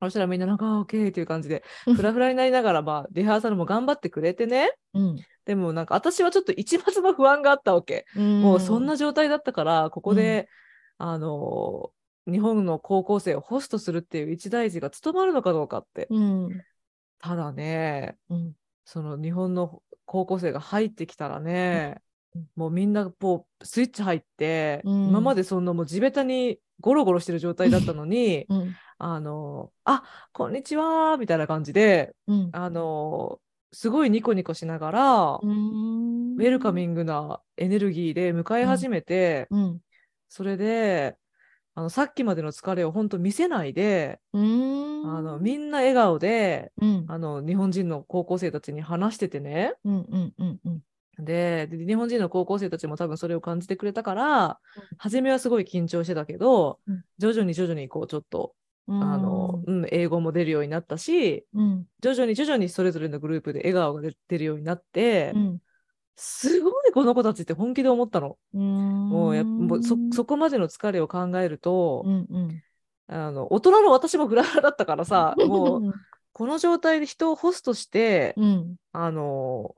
[0.01, 4.71] そしたらみんななんか、あーオッケーっていう感じで、フラフラになりながら、まあ、リハーサルも頑張ってくれてね。
[4.95, 5.15] うん。
[5.45, 8.05] でもなんか私はちょっと一抹の不安があったわけ。
[8.15, 10.49] もうそんな状態だったから、ここで、
[10.97, 11.91] あの
[12.27, 16.07] 日本の高校生をホストするっていう一大事が務まるのかどうかって。
[16.09, 16.63] うん。
[17.19, 18.53] ただね、うん
[18.85, 22.01] その日本の高校生が入ってきたらね、
[22.35, 22.47] うん。
[22.55, 25.07] もうみんなこうスイッチ入って、うん。
[25.09, 28.75] 今までそんなもう地べたにゴロゴロしてる状態だったのに、うん。
[28.97, 32.49] あの、あこんにちはみたいな感じで、うん。
[32.51, 33.39] あの、
[33.71, 36.35] すごいニコニコしながら、うん。
[36.35, 39.79] ウェルカミングなエネルギーで迎え始めて、うん。
[40.27, 41.17] それで、
[41.73, 45.17] あのさっきまでの疲れを本当見せないで、うん。
[45.17, 47.05] あのみんな笑顔で、うん。
[47.07, 51.25] あの日本人の高校生たちに話しててね、うんうんうんうん。
[51.25, 54.57] でで日本人の高校生たちも多分それを感じてくれたから、うん。
[54.97, 57.03] 初めはすごい緊張してたけど、うん。
[57.19, 58.53] 徐々に徐々にこうちょっと、
[58.87, 59.01] うん。
[59.01, 61.85] あのうん、英語も出るようになったしうん。
[62.01, 65.59] 徐々に徐々にそれぞれのグループで笑顔が出出るようになって、うん。
[66.17, 68.37] すごいこの子たちって本気で思ったの？
[68.53, 69.09] うん。
[69.09, 72.63] もうやっもうそそこまでの疲れを考えると、うんうん。
[73.07, 75.93] あの大人の私もフラフラだったからさもう
[76.33, 78.75] この状態で人をホストして、うん。
[78.93, 79.73] あの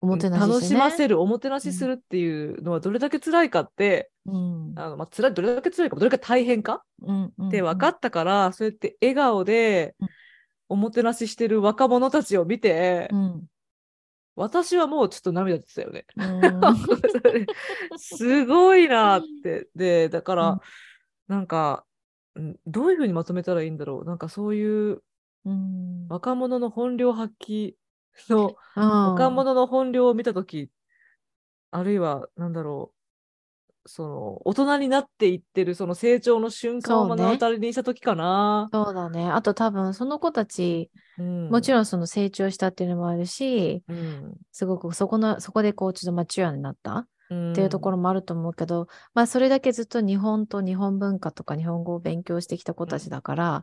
[0.00, 0.46] おもてなしね。
[0.48, 4.72] 楽しませるおもてなしするっていうのはどれだけ辛いかって、うん。
[4.76, 7.48] あのまあ、辛いどれだけ辛いかどれだけ大変かうんうん。
[7.48, 10.08] って分かったから、そうやって笑顔でうん。
[10.70, 13.42] おもてなししてる若者たちを見て、うん
[14.38, 16.06] 私はもうちょっと涙出てたよね。
[16.16, 16.50] うん
[17.98, 19.68] すごいなって。
[19.74, 20.60] で、だから、うん
[21.26, 21.84] なんか、
[22.36, 24.04] うんどういうふうにまとめたらいいんだろう。
[24.04, 25.02] なんかそういう
[25.44, 27.74] うん若者の本領発揮
[28.28, 30.70] の、若者の本領を見たとき、
[31.70, 32.97] あるいは、なんだろう、
[33.88, 38.68] その、大人になっていってる、その成長の瞬間を目の当たりにしたときかな。
[38.72, 39.28] そうだね。
[39.28, 41.48] あと多分その子たち、うん。
[41.48, 44.34] もちろんその成長したっていうのもあるし、うん。
[44.52, 47.06] すごくそこの、そこでこうちょっとマチュアになったっ
[47.54, 53.62] ていうところろ、もあると思うけど、まあそれだけずっと日本と日本文化とか日本語を勉強してきた子たちだから、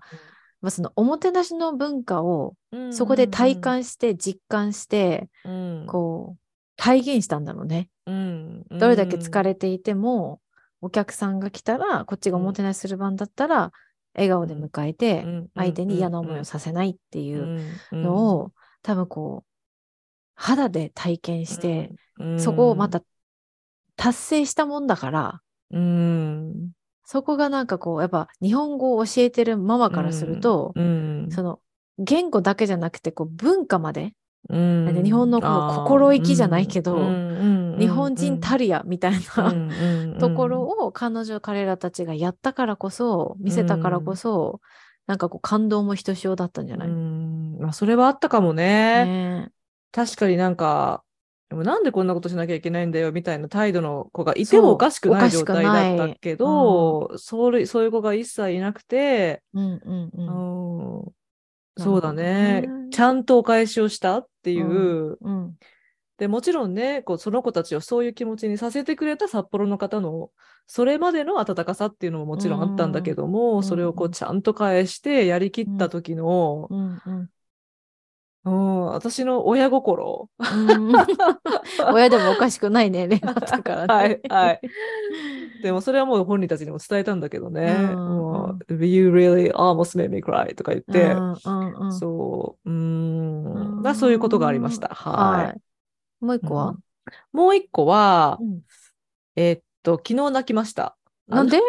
[0.62, 2.94] まあそのおもてなしの文化をうん。
[2.94, 5.86] そこで体、感して実感して、うん。
[5.88, 6.40] こう
[6.78, 7.90] 体現したんだろうね。
[8.06, 8.66] うん。
[8.70, 10.42] どれだけ疲れていても、
[10.82, 13.72] お客さんが来たら、こっちがおもてなしする番だったら、
[14.14, 15.48] 笑顔で迎えて、うん。
[15.56, 18.02] 相手に嫌な思いをさせないっていううん。
[18.04, 19.50] のを、多分こう、
[20.36, 22.40] 肌で体験して、、うん。
[22.40, 23.02] そこをまた
[23.96, 25.42] 達成したもんだから、
[25.72, 26.72] うん、
[27.04, 31.28] そこがなんかこう、やっぱ日本語を教えてるママからすると、うん。
[31.32, 31.60] その
[31.98, 34.14] 言語だけじゃなくてこう文化まで、
[34.50, 35.04] うん。
[35.04, 37.78] 日本のこの心意気じゃないけどうん。
[37.80, 39.70] 日本人たるやみたいな、うん。
[40.12, 40.20] うん。
[40.20, 44.62] ところを彼女彼らたちがやったからこそ見せたからこそ、
[45.08, 47.58] なんかこう感動もひとしおだったんじゃない、うん。
[47.60, 49.06] まあ、それはあったかもね。
[49.06, 49.52] ね。
[49.92, 51.04] 確かになんか、
[51.50, 60.98] でもなんでこんなことしなきゃいけないんだよみたいな態度の子がいてもおかしくない状態だったけど、それそういう子が一切いなくて、うんうんうん。
[60.98, 61.06] うん。
[61.78, 62.62] そうだね。
[62.62, 64.20] ねちゃんとお返しをした。
[64.20, 65.56] っていう、うん。
[66.18, 70.30] でもちろんねこうその子たちをそういう気持ちにさせてくれた札幌の方の
[70.66, 77.30] それまでの温かさっていうのももちろんあったんだけども、んそれをこううんちゃんと返してやりきった時の、うんうん
[78.46, 80.94] うん私の親心うん
[81.94, 83.94] 親でもおかしくない年齢だったからね。
[83.94, 84.62] はいはい。
[85.64, 87.76] でもそれはもう本人たちにも伝えたんだけどね。
[87.80, 90.54] うんもう You really almost made me cry?
[90.54, 91.16] とか言って、
[92.00, 94.90] そう、うんん、だそういうことがありました。
[94.90, 95.46] はい。
[95.48, 95.62] はい。
[96.22, 96.68] もう一個は？
[96.70, 96.80] うん、
[97.40, 98.62] もう一個は、うん
[99.36, 100.96] えーっと、昨日泣きました。
[101.28, 101.60] なんで？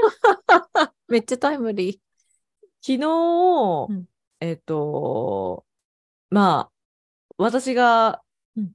[1.09, 1.99] めっちゃタイムリー。
[2.83, 4.05] 昨日、うん
[4.41, 5.65] えーっと、
[6.31, 6.73] まあ、
[7.39, 8.23] 私が
[8.57, 8.73] うん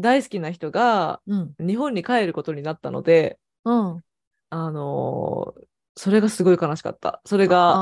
[0.00, 1.54] 大好きな人がうん。
[1.60, 4.04] 日本に帰ることになったので、うん。
[4.50, 5.64] あのー
[5.96, 7.22] それがすごい悲しかった。
[7.24, 7.74] それが、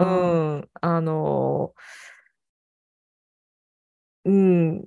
[0.00, 4.86] うん、あのーうん。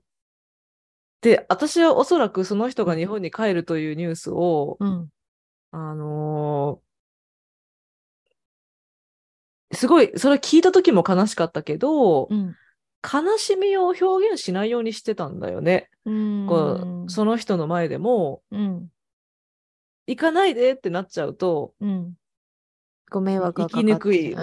[1.21, 5.09] で、私はおそらくその人が日本に帰るというニュースを、うん。
[5.71, 12.55] あのーすごい、それ聞いた時も悲しかったけど、うん。
[13.03, 15.89] 悲しみを表現しないようにしてたんだよね。
[16.05, 16.47] うん。
[16.47, 18.87] こう、その人の前でも、うん。
[20.07, 22.13] 行かないでってなっちゃうと、うん。
[23.09, 24.35] ご迷惑生がかかきにくい。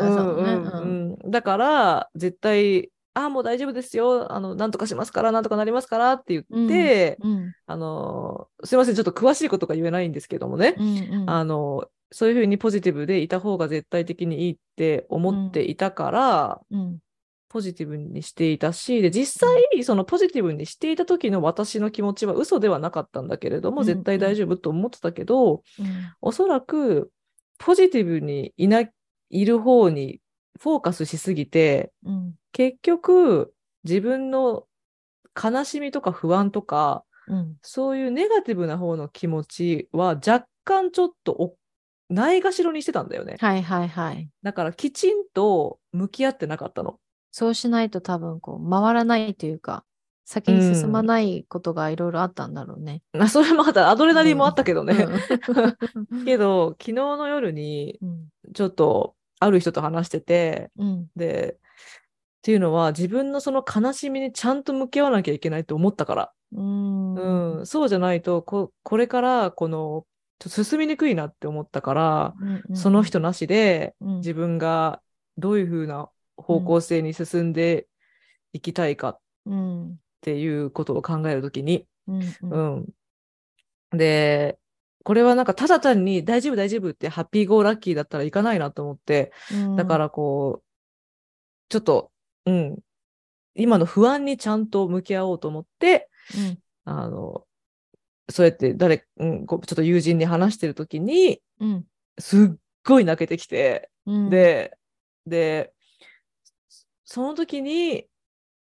[1.30, 4.32] だから、絶対、ああ、もう大丈夫ですよ。
[4.32, 7.52] あの、なんとかしますから、なんとかなりますからって言って、うん。
[7.66, 10.76] あの、すいません、ちょっと詳しいことが言えないんですけどもね。
[10.78, 11.22] うん。
[11.22, 11.30] うん。
[11.30, 16.98] あの、そういうふうにポジティブでいた方が絶対的にいいって思っていたから、うん。
[17.50, 25.62] ポジティブにしていたし、で、実際、そのポジティブにしていた時の私の気持ちは嘘ではなかったんだけれども、うん絶対大丈夫と思ってたけど、うん。
[26.20, 27.10] おそらく、
[27.58, 28.84] ポジティブにいな、
[29.30, 30.20] いる方に
[30.60, 32.34] フォーカスしすぎて、うん。
[32.52, 34.66] 結局、自分の
[35.34, 37.56] 悲しみとか不安とか、うん。
[37.62, 41.56] そういうネガティブな方の気持ちは若干ちょっとお
[42.14, 43.36] ないがしろにしてたんだよね。
[43.40, 44.28] はいはいはい。
[44.44, 47.00] だからきちんと向き合ってなかったの。
[47.30, 49.84] そうしないと多分こう回らないというか、
[50.30, 53.02] 先に進まないことがいろいろあったんだろうね。
[53.18, 55.08] あ それもまたアドレナリンもあったけどね。
[56.10, 58.28] うん けど、昨日の夜にうん。
[58.54, 61.06] ちょっとある人と話してて、うん。
[61.16, 66.32] で、っていうのは自分のその悲しみにちゃんと向き合わなきゃいけないと思ったから。
[66.52, 67.58] うん。
[67.58, 70.06] うん、そうじゃないとこ、これからこの、
[70.46, 72.34] 進みにくいなって思ったから、
[72.68, 75.02] うんその人なしでうん自分が
[75.36, 76.08] どういうふうな
[76.40, 77.86] 方向性に進んで
[78.52, 79.20] いきたいかっ。
[80.20, 82.86] ていうことを考えるときに、うん。
[83.92, 84.58] で、
[85.02, 85.44] これはなん。
[85.46, 89.32] かただ単に大丈夫大丈夫ってハッピーゴーラッキーだったらいかないなと思って、
[89.76, 90.64] だからこう、
[91.68, 92.12] ちょっと、
[92.46, 92.78] うん、
[93.54, 94.66] 今の不安にちゃん。
[94.66, 97.44] と向き合おうと思って、うん、あの、
[98.28, 101.84] そうやって誰、うん、ちょっと友人に話してるときに、うん。
[102.18, 104.76] すっごい泣けてきて、うん、で、
[105.26, 105.72] で、
[107.12, 108.06] その時に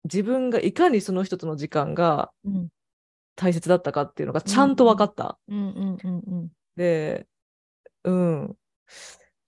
[0.05, 2.69] 自分がいかにその人との時間がうん。
[3.37, 5.39] 大切だったかっていうのがちゃんと分かった。
[5.49, 5.59] うん。
[5.59, 5.99] うん。
[6.05, 6.23] うん。
[6.25, 6.49] うん。
[6.77, 7.27] で、
[8.05, 8.57] うん。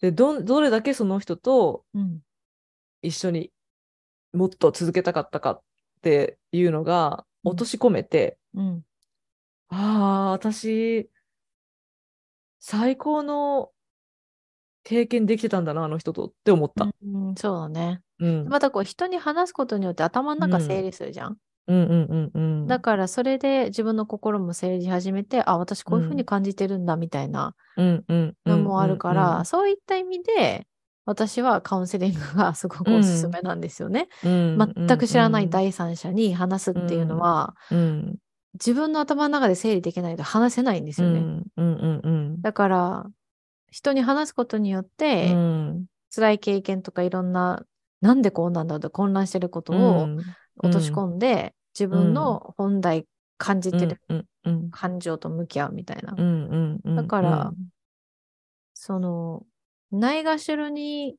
[0.00, 2.20] で、ど、どれだけその人とうん。
[3.02, 3.52] 一緒に
[4.32, 5.62] もっと続けたかったかっ
[6.00, 8.82] ていうのがうん落とし込めて、うん。
[9.68, 11.08] ああ、私、
[12.58, 13.70] 最高の
[14.84, 16.88] 経験できてたんだな、あの人とって思った。
[17.04, 17.34] うん。
[17.36, 18.00] そうだね。
[18.20, 18.48] うん。
[18.48, 21.36] またこう人に話すことによって頭の中うん整理するじゃん。
[21.68, 22.66] うんうんうんうん。
[22.66, 30.66] だからそれで自分の心も整理し始めて、あ、私こういうふうに感じてるんだみたいなうんうんうんのもあるから、うんそういった意味で、
[31.04, 34.08] 私はカウンセリングが すごくおすすめなんですよね。
[34.24, 38.16] うん全く知らない第三者に話すっていうのは、うん
[38.58, 41.18] 自分の頭の中で整理できないと話せないんですよね。
[41.18, 43.06] うんうんうんうんだから、
[43.70, 47.64] 人に話すことによっうて、ん辛い経験とかいろんな、
[48.06, 50.18] なんでこうなんだろうと混乱してることうをん
[50.58, 54.00] 落とし込んで、自分の本来感じてる
[54.70, 56.14] 感情と向き合うみたいな。
[56.94, 57.52] だから
[58.74, 59.44] その、
[59.90, 61.16] ないがしろに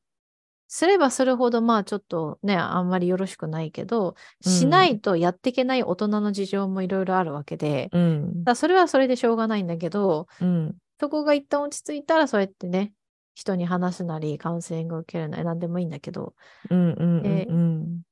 [0.68, 4.52] すればするほど、まあちょっとね、あんまりよろしくないけど、うん。
[4.52, 8.44] しないとやっていけない大人の事情もいろいろあるわけで、うん。
[8.54, 10.76] それはそれでしょうがないんだけど、うん。
[11.00, 12.92] そこが一旦落ち着いたら、そうやってね、
[13.38, 16.34] 人に話すなり、カウンセリングを受けるなり、なんでもいいんだけど、
[16.70, 18.02] うんうんでうん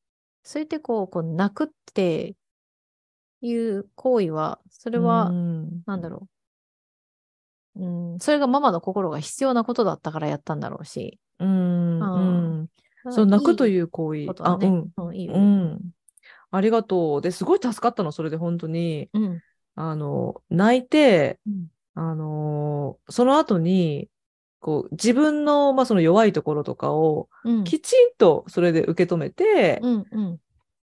[0.45, 2.37] そうやってこう、こう泣くって
[3.41, 6.29] いう行為は、それうは、んなんだろ
[7.75, 7.85] う。
[7.85, 11.19] うん、それがママの心が必要なことだったからやったんだろうし。
[11.41, 12.69] うんうん
[13.11, 14.33] そう泣くというう行為ね。
[14.41, 15.39] あうんうん、いいよう。
[15.39, 15.81] ん
[16.53, 19.41] ありがとうですごい助かったのそれで本当にうん。
[19.75, 24.09] あの、泣いて、うんあのーその後に、
[24.67, 27.63] こう、自分の、まあ、その弱いところとかを、うん。
[27.63, 30.41] きちんとそれで受け止めて、うんうん。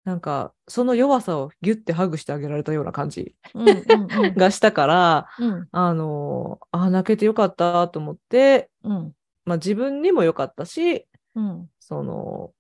[0.03, 3.77] なんか、その弱さをギュッてハグしてあげられたような感じうんうん
[4.27, 4.35] うん。
[4.35, 5.69] がしたから、うん。
[5.71, 9.13] あのーあ、泣けてよかったと思って、うん。
[9.45, 11.07] まあ、自分にもよかったし、
[11.37, 11.71] うん。
[11.79, 12.51] その、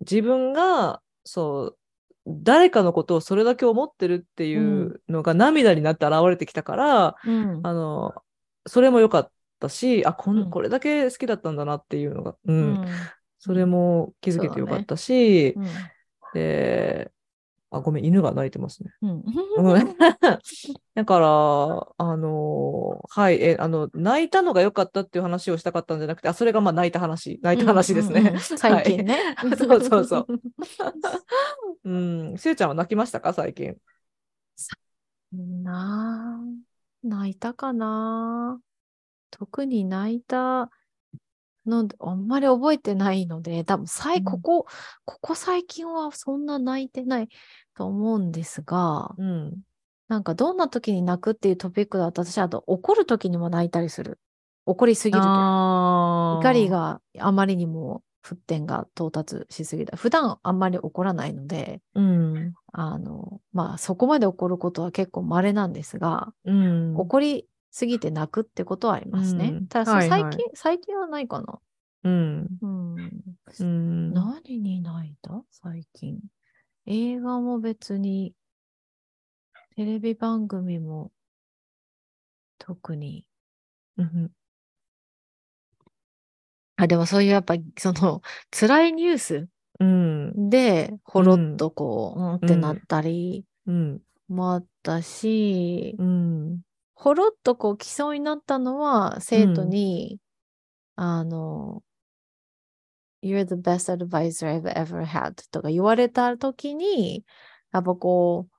[0.00, 1.78] 自分が、そう、
[2.26, 7.60] 誰かのことをそれだけ思ってるっていうのが涙になって現れてきたから、うん。
[7.62, 8.12] あの、
[8.66, 9.30] それも良かっ
[9.64, 12.86] たし、あ、こん、うんこれだけ好きだったんだなっていうのが、う、うんん
[13.38, 15.66] それも気づけてよかったし、うん
[16.34, 17.12] で、
[17.70, 18.90] あ、ごめん、犬が鳴いてますね。
[19.02, 19.10] うん
[19.56, 19.96] うん
[20.94, 21.26] だから、
[21.98, 28.20] あのはい、え、あの、泣いたのが良かったっていう話をしたかったんじゃなくて、あ、それがまあ泣いた話、泣いた話ですね。
[28.20, 29.34] うんうんうん 最近ね。
[29.36, 30.26] は いそうそうそう。
[31.84, 31.96] う
[32.34, 33.76] ん、せいちゃんは泣きましたか、最近。
[35.32, 38.60] なあ、泣いたかな。
[39.36, 40.70] 特に泣いた
[41.66, 44.66] の、あんまり覚えてないので、多分最、うんここ、
[45.04, 47.28] ここ最近はそんな泣いてない
[47.74, 49.56] と思うんですが、うん。
[50.06, 54.20] なんかどんな時に泣くっていうトピックだと私、あと怒る時にも泣いたりする。
[54.66, 55.28] 怒りすぎると。
[55.28, 56.68] 怒り。
[56.68, 59.96] があまりにも沸点が到達しすぎた。
[59.96, 62.54] 普段あんまり怒らないので、うん。
[62.72, 66.94] あの、まあそこまで怒ることは結構稀なんですが、うん。
[66.96, 69.48] 怒りすぎて泣くってことはありますね。
[69.52, 71.58] うんただはいはい最近、最近はないかな。
[72.04, 72.48] うん。
[72.62, 73.10] うん。
[73.58, 74.12] うん。
[74.12, 75.42] 何に泣いた？
[75.50, 76.20] 最近。
[76.86, 78.32] 映画も別に、
[79.74, 81.10] テレビ番組も
[82.60, 83.26] 特に。
[83.98, 84.30] うん
[86.76, 89.48] あ、でもそういうやっぱ、その、辛いニュース
[89.80, 90.50] うん。
[90.50, 94.00] で、ほろっとこう、うん、ってなったりうん。
[94.28, 96.60] もあったし、うん。
[96.94, 100.20] ほろっとこう来そうになったのは、生徒に、
[100.96, 101.82] あの、
[103.22, 107.24] You're the best advisor I've ever had とか言われた時に、
[107.72, 108.54] やっぱこう、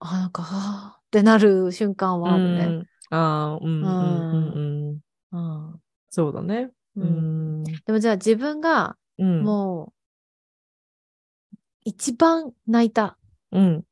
[0.00, 2.64] あ、なんか、はぁってなる瞬間はあるね。
[2.64, 3.82] うんああ、うん。
[3.82, 5.00] うん。
[5.32, 5.70] うん。
[5.72, 5.80] うん
[6.10, 6.70] そうだね。
[6.96, 7.64] ううんん。
[7.64, 9.44] でもじゃあ自分がうん。
[9.44, 9.92] もう、
[11.84, 13.16] 一番泣いた
[13.52, 13.84] うん。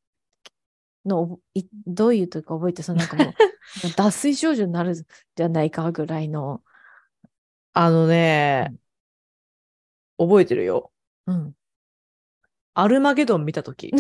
[1.09, 1.39] の
[1.87, 3.35] どういう時か覚えて、そのなんかもう、
[3.97, 6.63] 脱水症状になるんじゃないかぐらいの、
[7.73, 8.75] あのね、
[10.19, 10.93] 覚えてるよ。
[11.27, 11.55] うん。
[12.75, 13.93] アルマゲドン見たとき。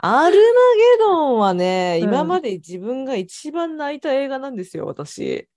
[0.00, 5.48] アルマゲドンはね、うん今まで自分が一番泣いた映画なんですよ、私。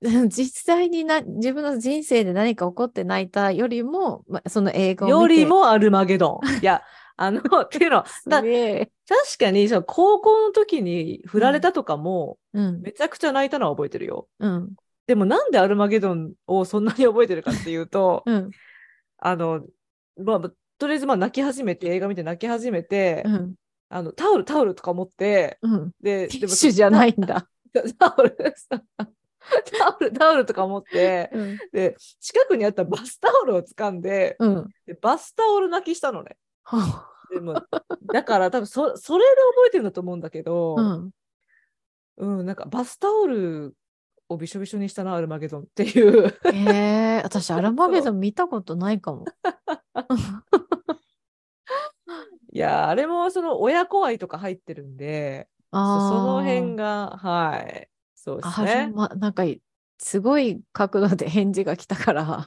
[0.28, 6.46] 実際にな自分の人生で何か起こって泣いたよりも、ま、その映画をよりもアルマゲドン。
[6.62, 6.82] いや、
[7.16, 8.40] あの、 っていうのは、すだ。
[8.40, 8.46] 確
[9.38, 12.80] かにその高校の時に振られたとかも、うん。
[12.80, 14.28] めちゃくちゃ泣いたのは覚えてるよ。
[14.38, 14.70] うん。
[15.06, 18.50] でもなんでアルマゲドンをそんなに覚えてるかっていうと、うん。
[19.18, 19.64] あの、
[20.16, 20.40] まあ、
[20.78, 23.54] とりあえずまあ泣き始めて、映画見て泣き始めて、うん。
[23.88, 25.90] あのタオル、タオルとか持って、うん。
[26.00, 27.48] で、ティッシュじゃないんだ。
[27.98, 28.36] タオル、
[29.78, 31.58] タオル、タオルとか持って、うん。
[31.72, 34.68] で、近くにあったバスタオルを掴んで、うん。
[34.86, 36.36] でバスタオル泣きしたのね。
[36.64, 37.54] はでも
[38.12, 41.10] だから多分そそれで覚えてるんだと思うんだけど、あうん。
[42.40, 43.74] うん、なんかバスタオル
[44.28, 46.34] をびしょびしょにしたな、アルマゲドンっていう。
[46.52, 49.24] ええ私、アルマゲドン見たことないかも。
[52.52, 57.88] いや、あれもその親子愛とか入ってるんで、そあそのー辺が、はい、
[58.20, 58.88] そうですね。
[58.94, 59.44] ま、なんか、
[59.98, 62.46] すごい角度で返事が来たから。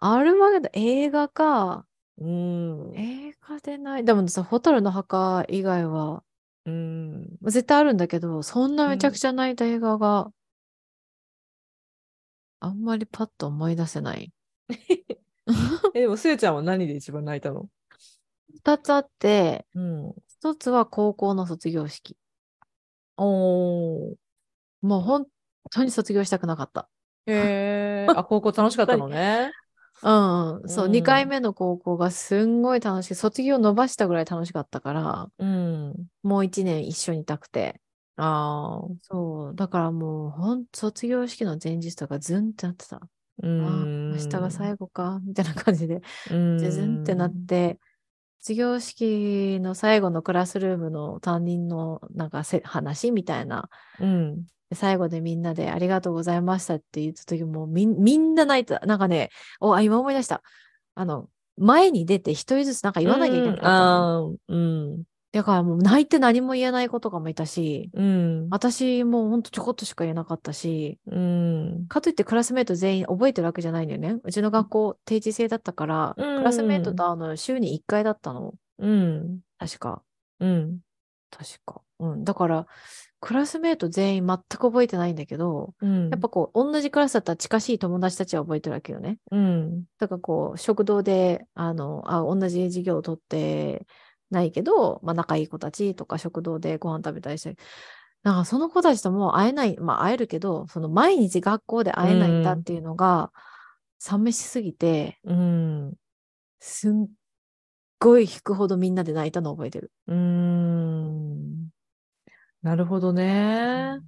[0.00, 1.86] アルマゲドン、映画か。
[2.18, 2.92] うん。
[2.94, 4.04] 映画でない。
[4.04, 6.22] でもさ、ホタルの墓以外は、
[6.64, 7.38] うん。
[7.42, 10.30] 絶対あるんだけど、そんなめちゃくちゃ泣いた映画が、
[12.60, 14.32] あんまりパッと思い出せない。
[15.94, 17.68] え、でも、すえちゃんは何で一番泣いたの？
[18.54, 20.14] 二つあって、うん。
[20.28, 22.16] 一つは高校の卒業式。
[23.18, 24.16] おー。
[24.82, 25.26] もう本
[25.70, 26.88] 当に卒業したくなかった。
[27.26, 28.06] へえ。
[28.16, 29.50] あ、高校楽しかったのね。
[30.00, 33.14] うん、そう、うん2回目の高校がすんごい楽しい。
[33.14, 36.08] 卒業伸ばしたぐらい楽しかったから、うん。
[36.22, 37.80] もう1年一緒にいたくて。
[38.16, 38.88] ああ。
[39.02, 43.00] そう、だからもう、ほん、卒業式の前日とかズンってなってた。
[43.42, 44.10] うあん。
[44.10, 46.00] 明日が最後か、みたいな感じで、
[46.30, 46.58] うん。
[46.58, 47.78] ズズンってなって、
[48.40, 53.68] 卒業式の最後のクラスルームの担任のなんかせ話みたいな、
[54.00, 54.46] うん。
[54.70, 58.86] で最後でみんなでありがとうございましたって言った時もみんみんな泣いてた。
[58.86, 59.30] なんかね、
[59.60, 60.42] お、あ、今思い出した。
[60.94, 64.36] あの、前に出て一人ずつなんか言わなきゃいけなかったの。
[64.48, 64.56] うん。
[64.56, 65.02] うん。
[65.32, 68.48] だからもう泣いて何も言えない子とかもいたし、うん。
[68.50, 71.86] 私もほんとちょこっとしか言えなかったし、うん。
[71.88, 74.20] かといってクラスメート全員覚えてるわけじゃないんだよね。
[74.24, 78.54] うちの学校定時制だったから、うんクラスメートとあの週に1回だったの。
[78.78, 79.40] うん。
[79.58, 80.02] 確か。
[80.40, 80.78] うん。
[81.30, 81.82] 確か。
[81.98, 82.24] うん。
[82.24, 82.66] だから、
[83.20, 86.08] クラスメート全員全く覚えてないんだけど、うん。
[86.10, 89.18] やっぱこう、同じクラスだったら近しい友達たちは覚えてるわけよね。
[89.30, 89.84] うん。
[89.98, 93.86] だからこう、食堂で、あの、あ、同じ授業を取って
[94.30, 97.56] ないけど、まあ仲いい子たちとか食堂でご飯食べたりして、
[98.22, 103.32] なんかその子たちともう会えない、まあ会えるけど、その毎日学校で会えないんだっていうのが、
[103.98, 105.94] 寂しすぎて、うん。
[106.60, 107.08] すん
[107.98, 109.90] ごい引くほどみんなで泣いたのを覚えてる。
[110.06, 111.68] うん。
[112.62, 114.00] なるほどね。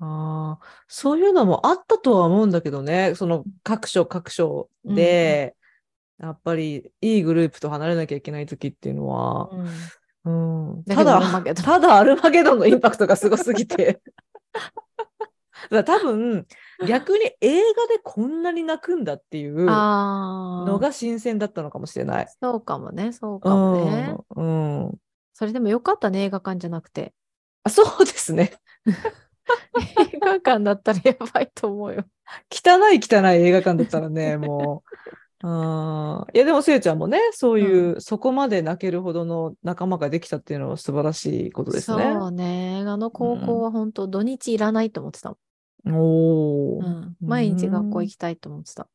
[0.00, 3.14] ああ、そういうのもあったとは思うんだけどね。
[3.14, 5.54] その各所各所で、
[6.22, 9.50] やっぱりいいグループと離れなきゃいけない時っていうのは、
[10.24, 10.84] うん。
[10.84, 14.00] だけどただただアルマゲドンのインパクトがすごすぎて。
[15.70, 16.46] だ多分、
[16.86, 22.28] 逆に映画でこんなに泣くんだっていうのが新鮮だったのかもしれない。
[22.40, 24.16] そうかもね、そうかもね。
[24.36, 24.84] うん。
[24.84, 24.94] うん。
[25.34, 27.14] それでもよかったね、映画館じゃなくて。
[27.64, 28.52] あ、そうですね。
[30.14, 32.04] 映画館だったらやばいと思うよ。
[32.50, 35.12] 汚い汚い映画館だったらね、もう。
[36.34, 42.12] いや、でも、せいちゃんもね、そういう、そこまで泣けるほどの仲間ができたっていうのは素晴らしいことですね。
[42.18, 42.84] そうね。
[42.86, 45.30] あの高校は本当土日いらないと思ってた
[45.84, 46.86] もおー。
[46.86, 46.86] ん。
[46.86, 48.86] うん、毎日学校行きたいと思ってた。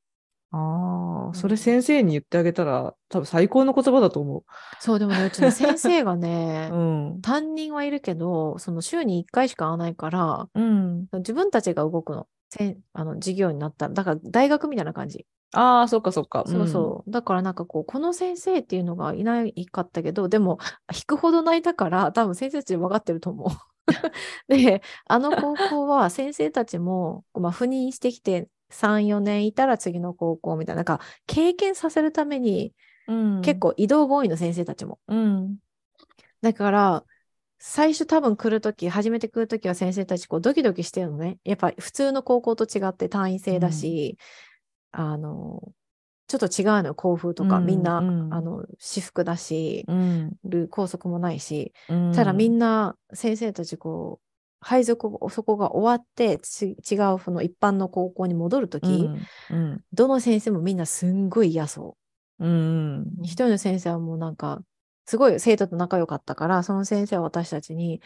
[0.52, 4.46] ああ、それうん先生に言ってあげたら、多分最高の言葉だと思
[4.80, 6.18] そう、でもね、うちの先生が う。
[6.18, 7.22] ねう、ん。
[7.22, 11.08] 担任はいるけど、その週に1回しか会わないから、うん。
[11.14, 12.28] 自分たちが動くの。
[12.50, 15.26] せんあの授業になったら、だから大学みたいな感じ。
[15.54, 16.44] ああ、そっかそっか。
[16.46, 17.12] そうそう。
[17.12, 20.60] だからなんかこう、この先生っていうのがいないかったけど、でも、
[20.94, 23.50] 引くほど泣いたから、多分先生たち分かってると思う。
[24.50, 32.74] で、あの高校は先生たちも、まあ、赴任してきて3、4年いたら次の高校みたいな、なんか経験させるために
[33.08, 33.42] うん。
[33.42, 35.00] 結構移動が多いの、先生たちも。
[35.08, 35.58] うん。
[36.42, 37.04] だから、
[37.60, 41.40] 最初多分来るとき、初めて来るときは先生たちこうドキドキしてるのね。
[41.44, 44.18] やっぱ普通の高校と違って単位制だし、
[44.92, 45.62] あの、
[46.28, 50.32] ちょっと違うのよ、校風とか、うんみんな、うんあの、私服だし、うん。
[50.44, 52.12] る校則もないし、うん。
[52.14, 54.28] ただみんな先生たちこう、
[54.60, 59.28] 配属がそこが終わってち違うその一般の高校に戻るとき、うん。
[59.50, 59.82] うん。
[59.94, 61.96] どの先生もみんなすんごい嫌そ
[62.40, 62.46] う。
[62.46, 63.06] うん。
[63.24, 64.62] 一人の先生はもうなんか、
[65.06, 68.02] すごい生徒と仲良かったから、その先生は私たちに、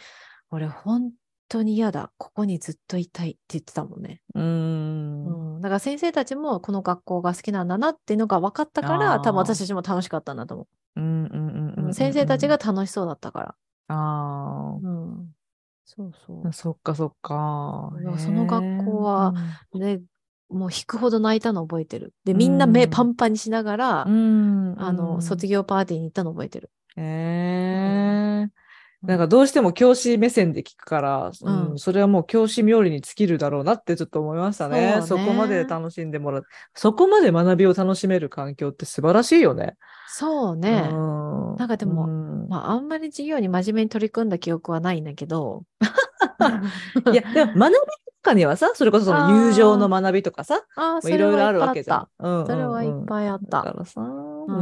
[0.51, 1.11] 俺本
[1.51, 2.11] 当に嫌だ。
[2.17, 4.21] ここにずっといたいって言ってたもんね。
[4.35, 5.55] うん。
[5.55, 5.61] うん。
[5.61, 11.03] だから先生たちもこの学校が好きなんだなっていうのが分かったから、多分私たちも楽しかったんだと思うん。
[11.03, 11.25] うん。
[11.25, 11.85] うんう。
[11.87, 13.55] うん先生たちが、楽しそうだったから。
[13.89, 15.35] あうん。
[15.83, 17.91] そうそあ、そっかそっか。
[18.19, 19.33] その学校は
[19.73, 19.79] へう。
[19.79, 20.01] で、
[20.49, 22.13] もう引くほど泣いたの覚えてる。
[22.23, 24.75] で、みんな目パンパンにしながら、え、うん。
[24.81, 25.59] あの、卒業。
[25.59, 26.69] 業パーティーに行ったの覚えてる。
[26.95, 28.41] へえ。
[28.43, 28.60] うん
[29.03, 34.91] なんかどうしても教師目線で聞くから、うんうんそれはもう教師冥利に尽きるだろうなってちょっと思いましたね。
[34.91, 36.45] そうねそこまで楽しんでもらう。
[36.75, 39.77] そこまで学びを楽しめる環境って素晴らしいよね。
[40.07, 40.89] そうね。
[40.91, 45.63] うんなんかでもうんまあ、あんまり授業に真面目に取り組んだ記憶はないんだけど。
[47.11, 47.83] いや、でも学びと
[48.21, 50.61] かにはさ、それこそその友情の学びとかさ、
[51.05, 52.27] いろいろあるわけじゃんた。。
[52.27, 53.63] うんそれはいっいぱいあった。
[53.63, 54.53] だからさ、んう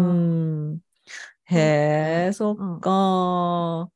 [0.73, 0.79] ん。
[1.45, 3.89] へえ、そっか。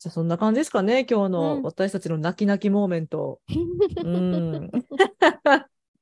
[0.00, 3.38] じゃあそんな感じですかね、今日うのん私たちの泣き泣きモーメント。
[4.02, 4.70] うん。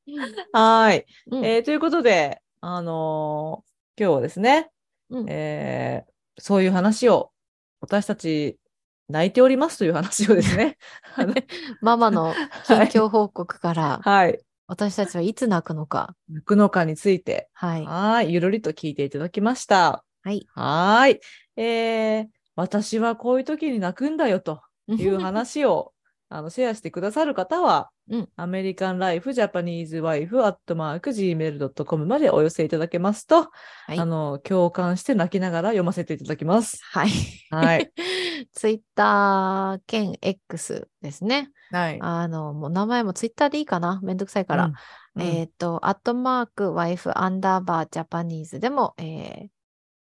[0.53, 3.68] はい、うんえーということで、あのー
[4.01, 4.70] 今日はですね、
[5.11, 7.32] うんえーそういう話を、
[7.80, 8.61] 私たち
[9.09, 10.78] 泣いておりますという話をですね、
[11.82, 12.32] ママの
[12.64, 14.38] 近況報告から、はい、
[14.68, 16.14] 私たちはいつ泣くのか。
[16.28, 17.84] 泣くのかについて、はい。
[17.84, 20.05] はい、ゆるりと聞いていただきました。
[20.22, 20.46] はい。
[20.55, 21.20] はーい。
[21.57, 25.93] えー私はこういう時に泣くんだよという話を
[26.29, 33.51] あのシェアしてくださる方は、うんアメリカンライフジャパニーズワイフアットマーク Gmail.com までお寄せいただけますと、
[33.87, 36.81] はいあの共感して泣きながら読ませていただきます。
[36.83, 37.11] はい。
[37.51, 37.93] はい。
[38.53, 41.51] ツイッター兼 X ですね。
[41.71, 41.99] はい。
[42.01, 44.73] あの、もう名前もツイッターでいいかなめんどくさいから。
[45.17, 49.49] うん、えっ、と、アットマーク、ワイフ、アンダーバー、ジャパニーズでも、えー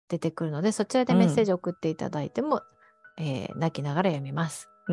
[0.09, 2.63] 出てくるので、そちらでメッセージ送っていただいても、
[3.19, 4.69] えー泣きながら読みます。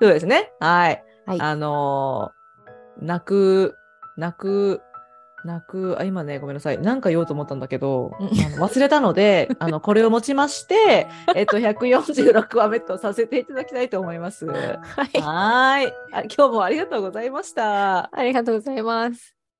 [0.00, 0.52] そうですね。
[0.60, 1.04] はい。
[1.26, 2.40] はいあのー
[3.02, 3.76] 泣く、
[4.18, 4.82] 泣く、
[5.44, 6.78] 泣く、あ、今ね、ごめんなさい。
[6.78, 14.46] なんか言おうと思ったんだけど、うんあの忘れたので、 あの、これをもちまして、 えっと、146話目とさせていただきたいと思います。
[14.46, 15.86] ははい。
[15.86, 15.92] ーい。
[16.12, 18.14] あ今日もありがとうございました。
[18.14, 19.39] ありがとうございます。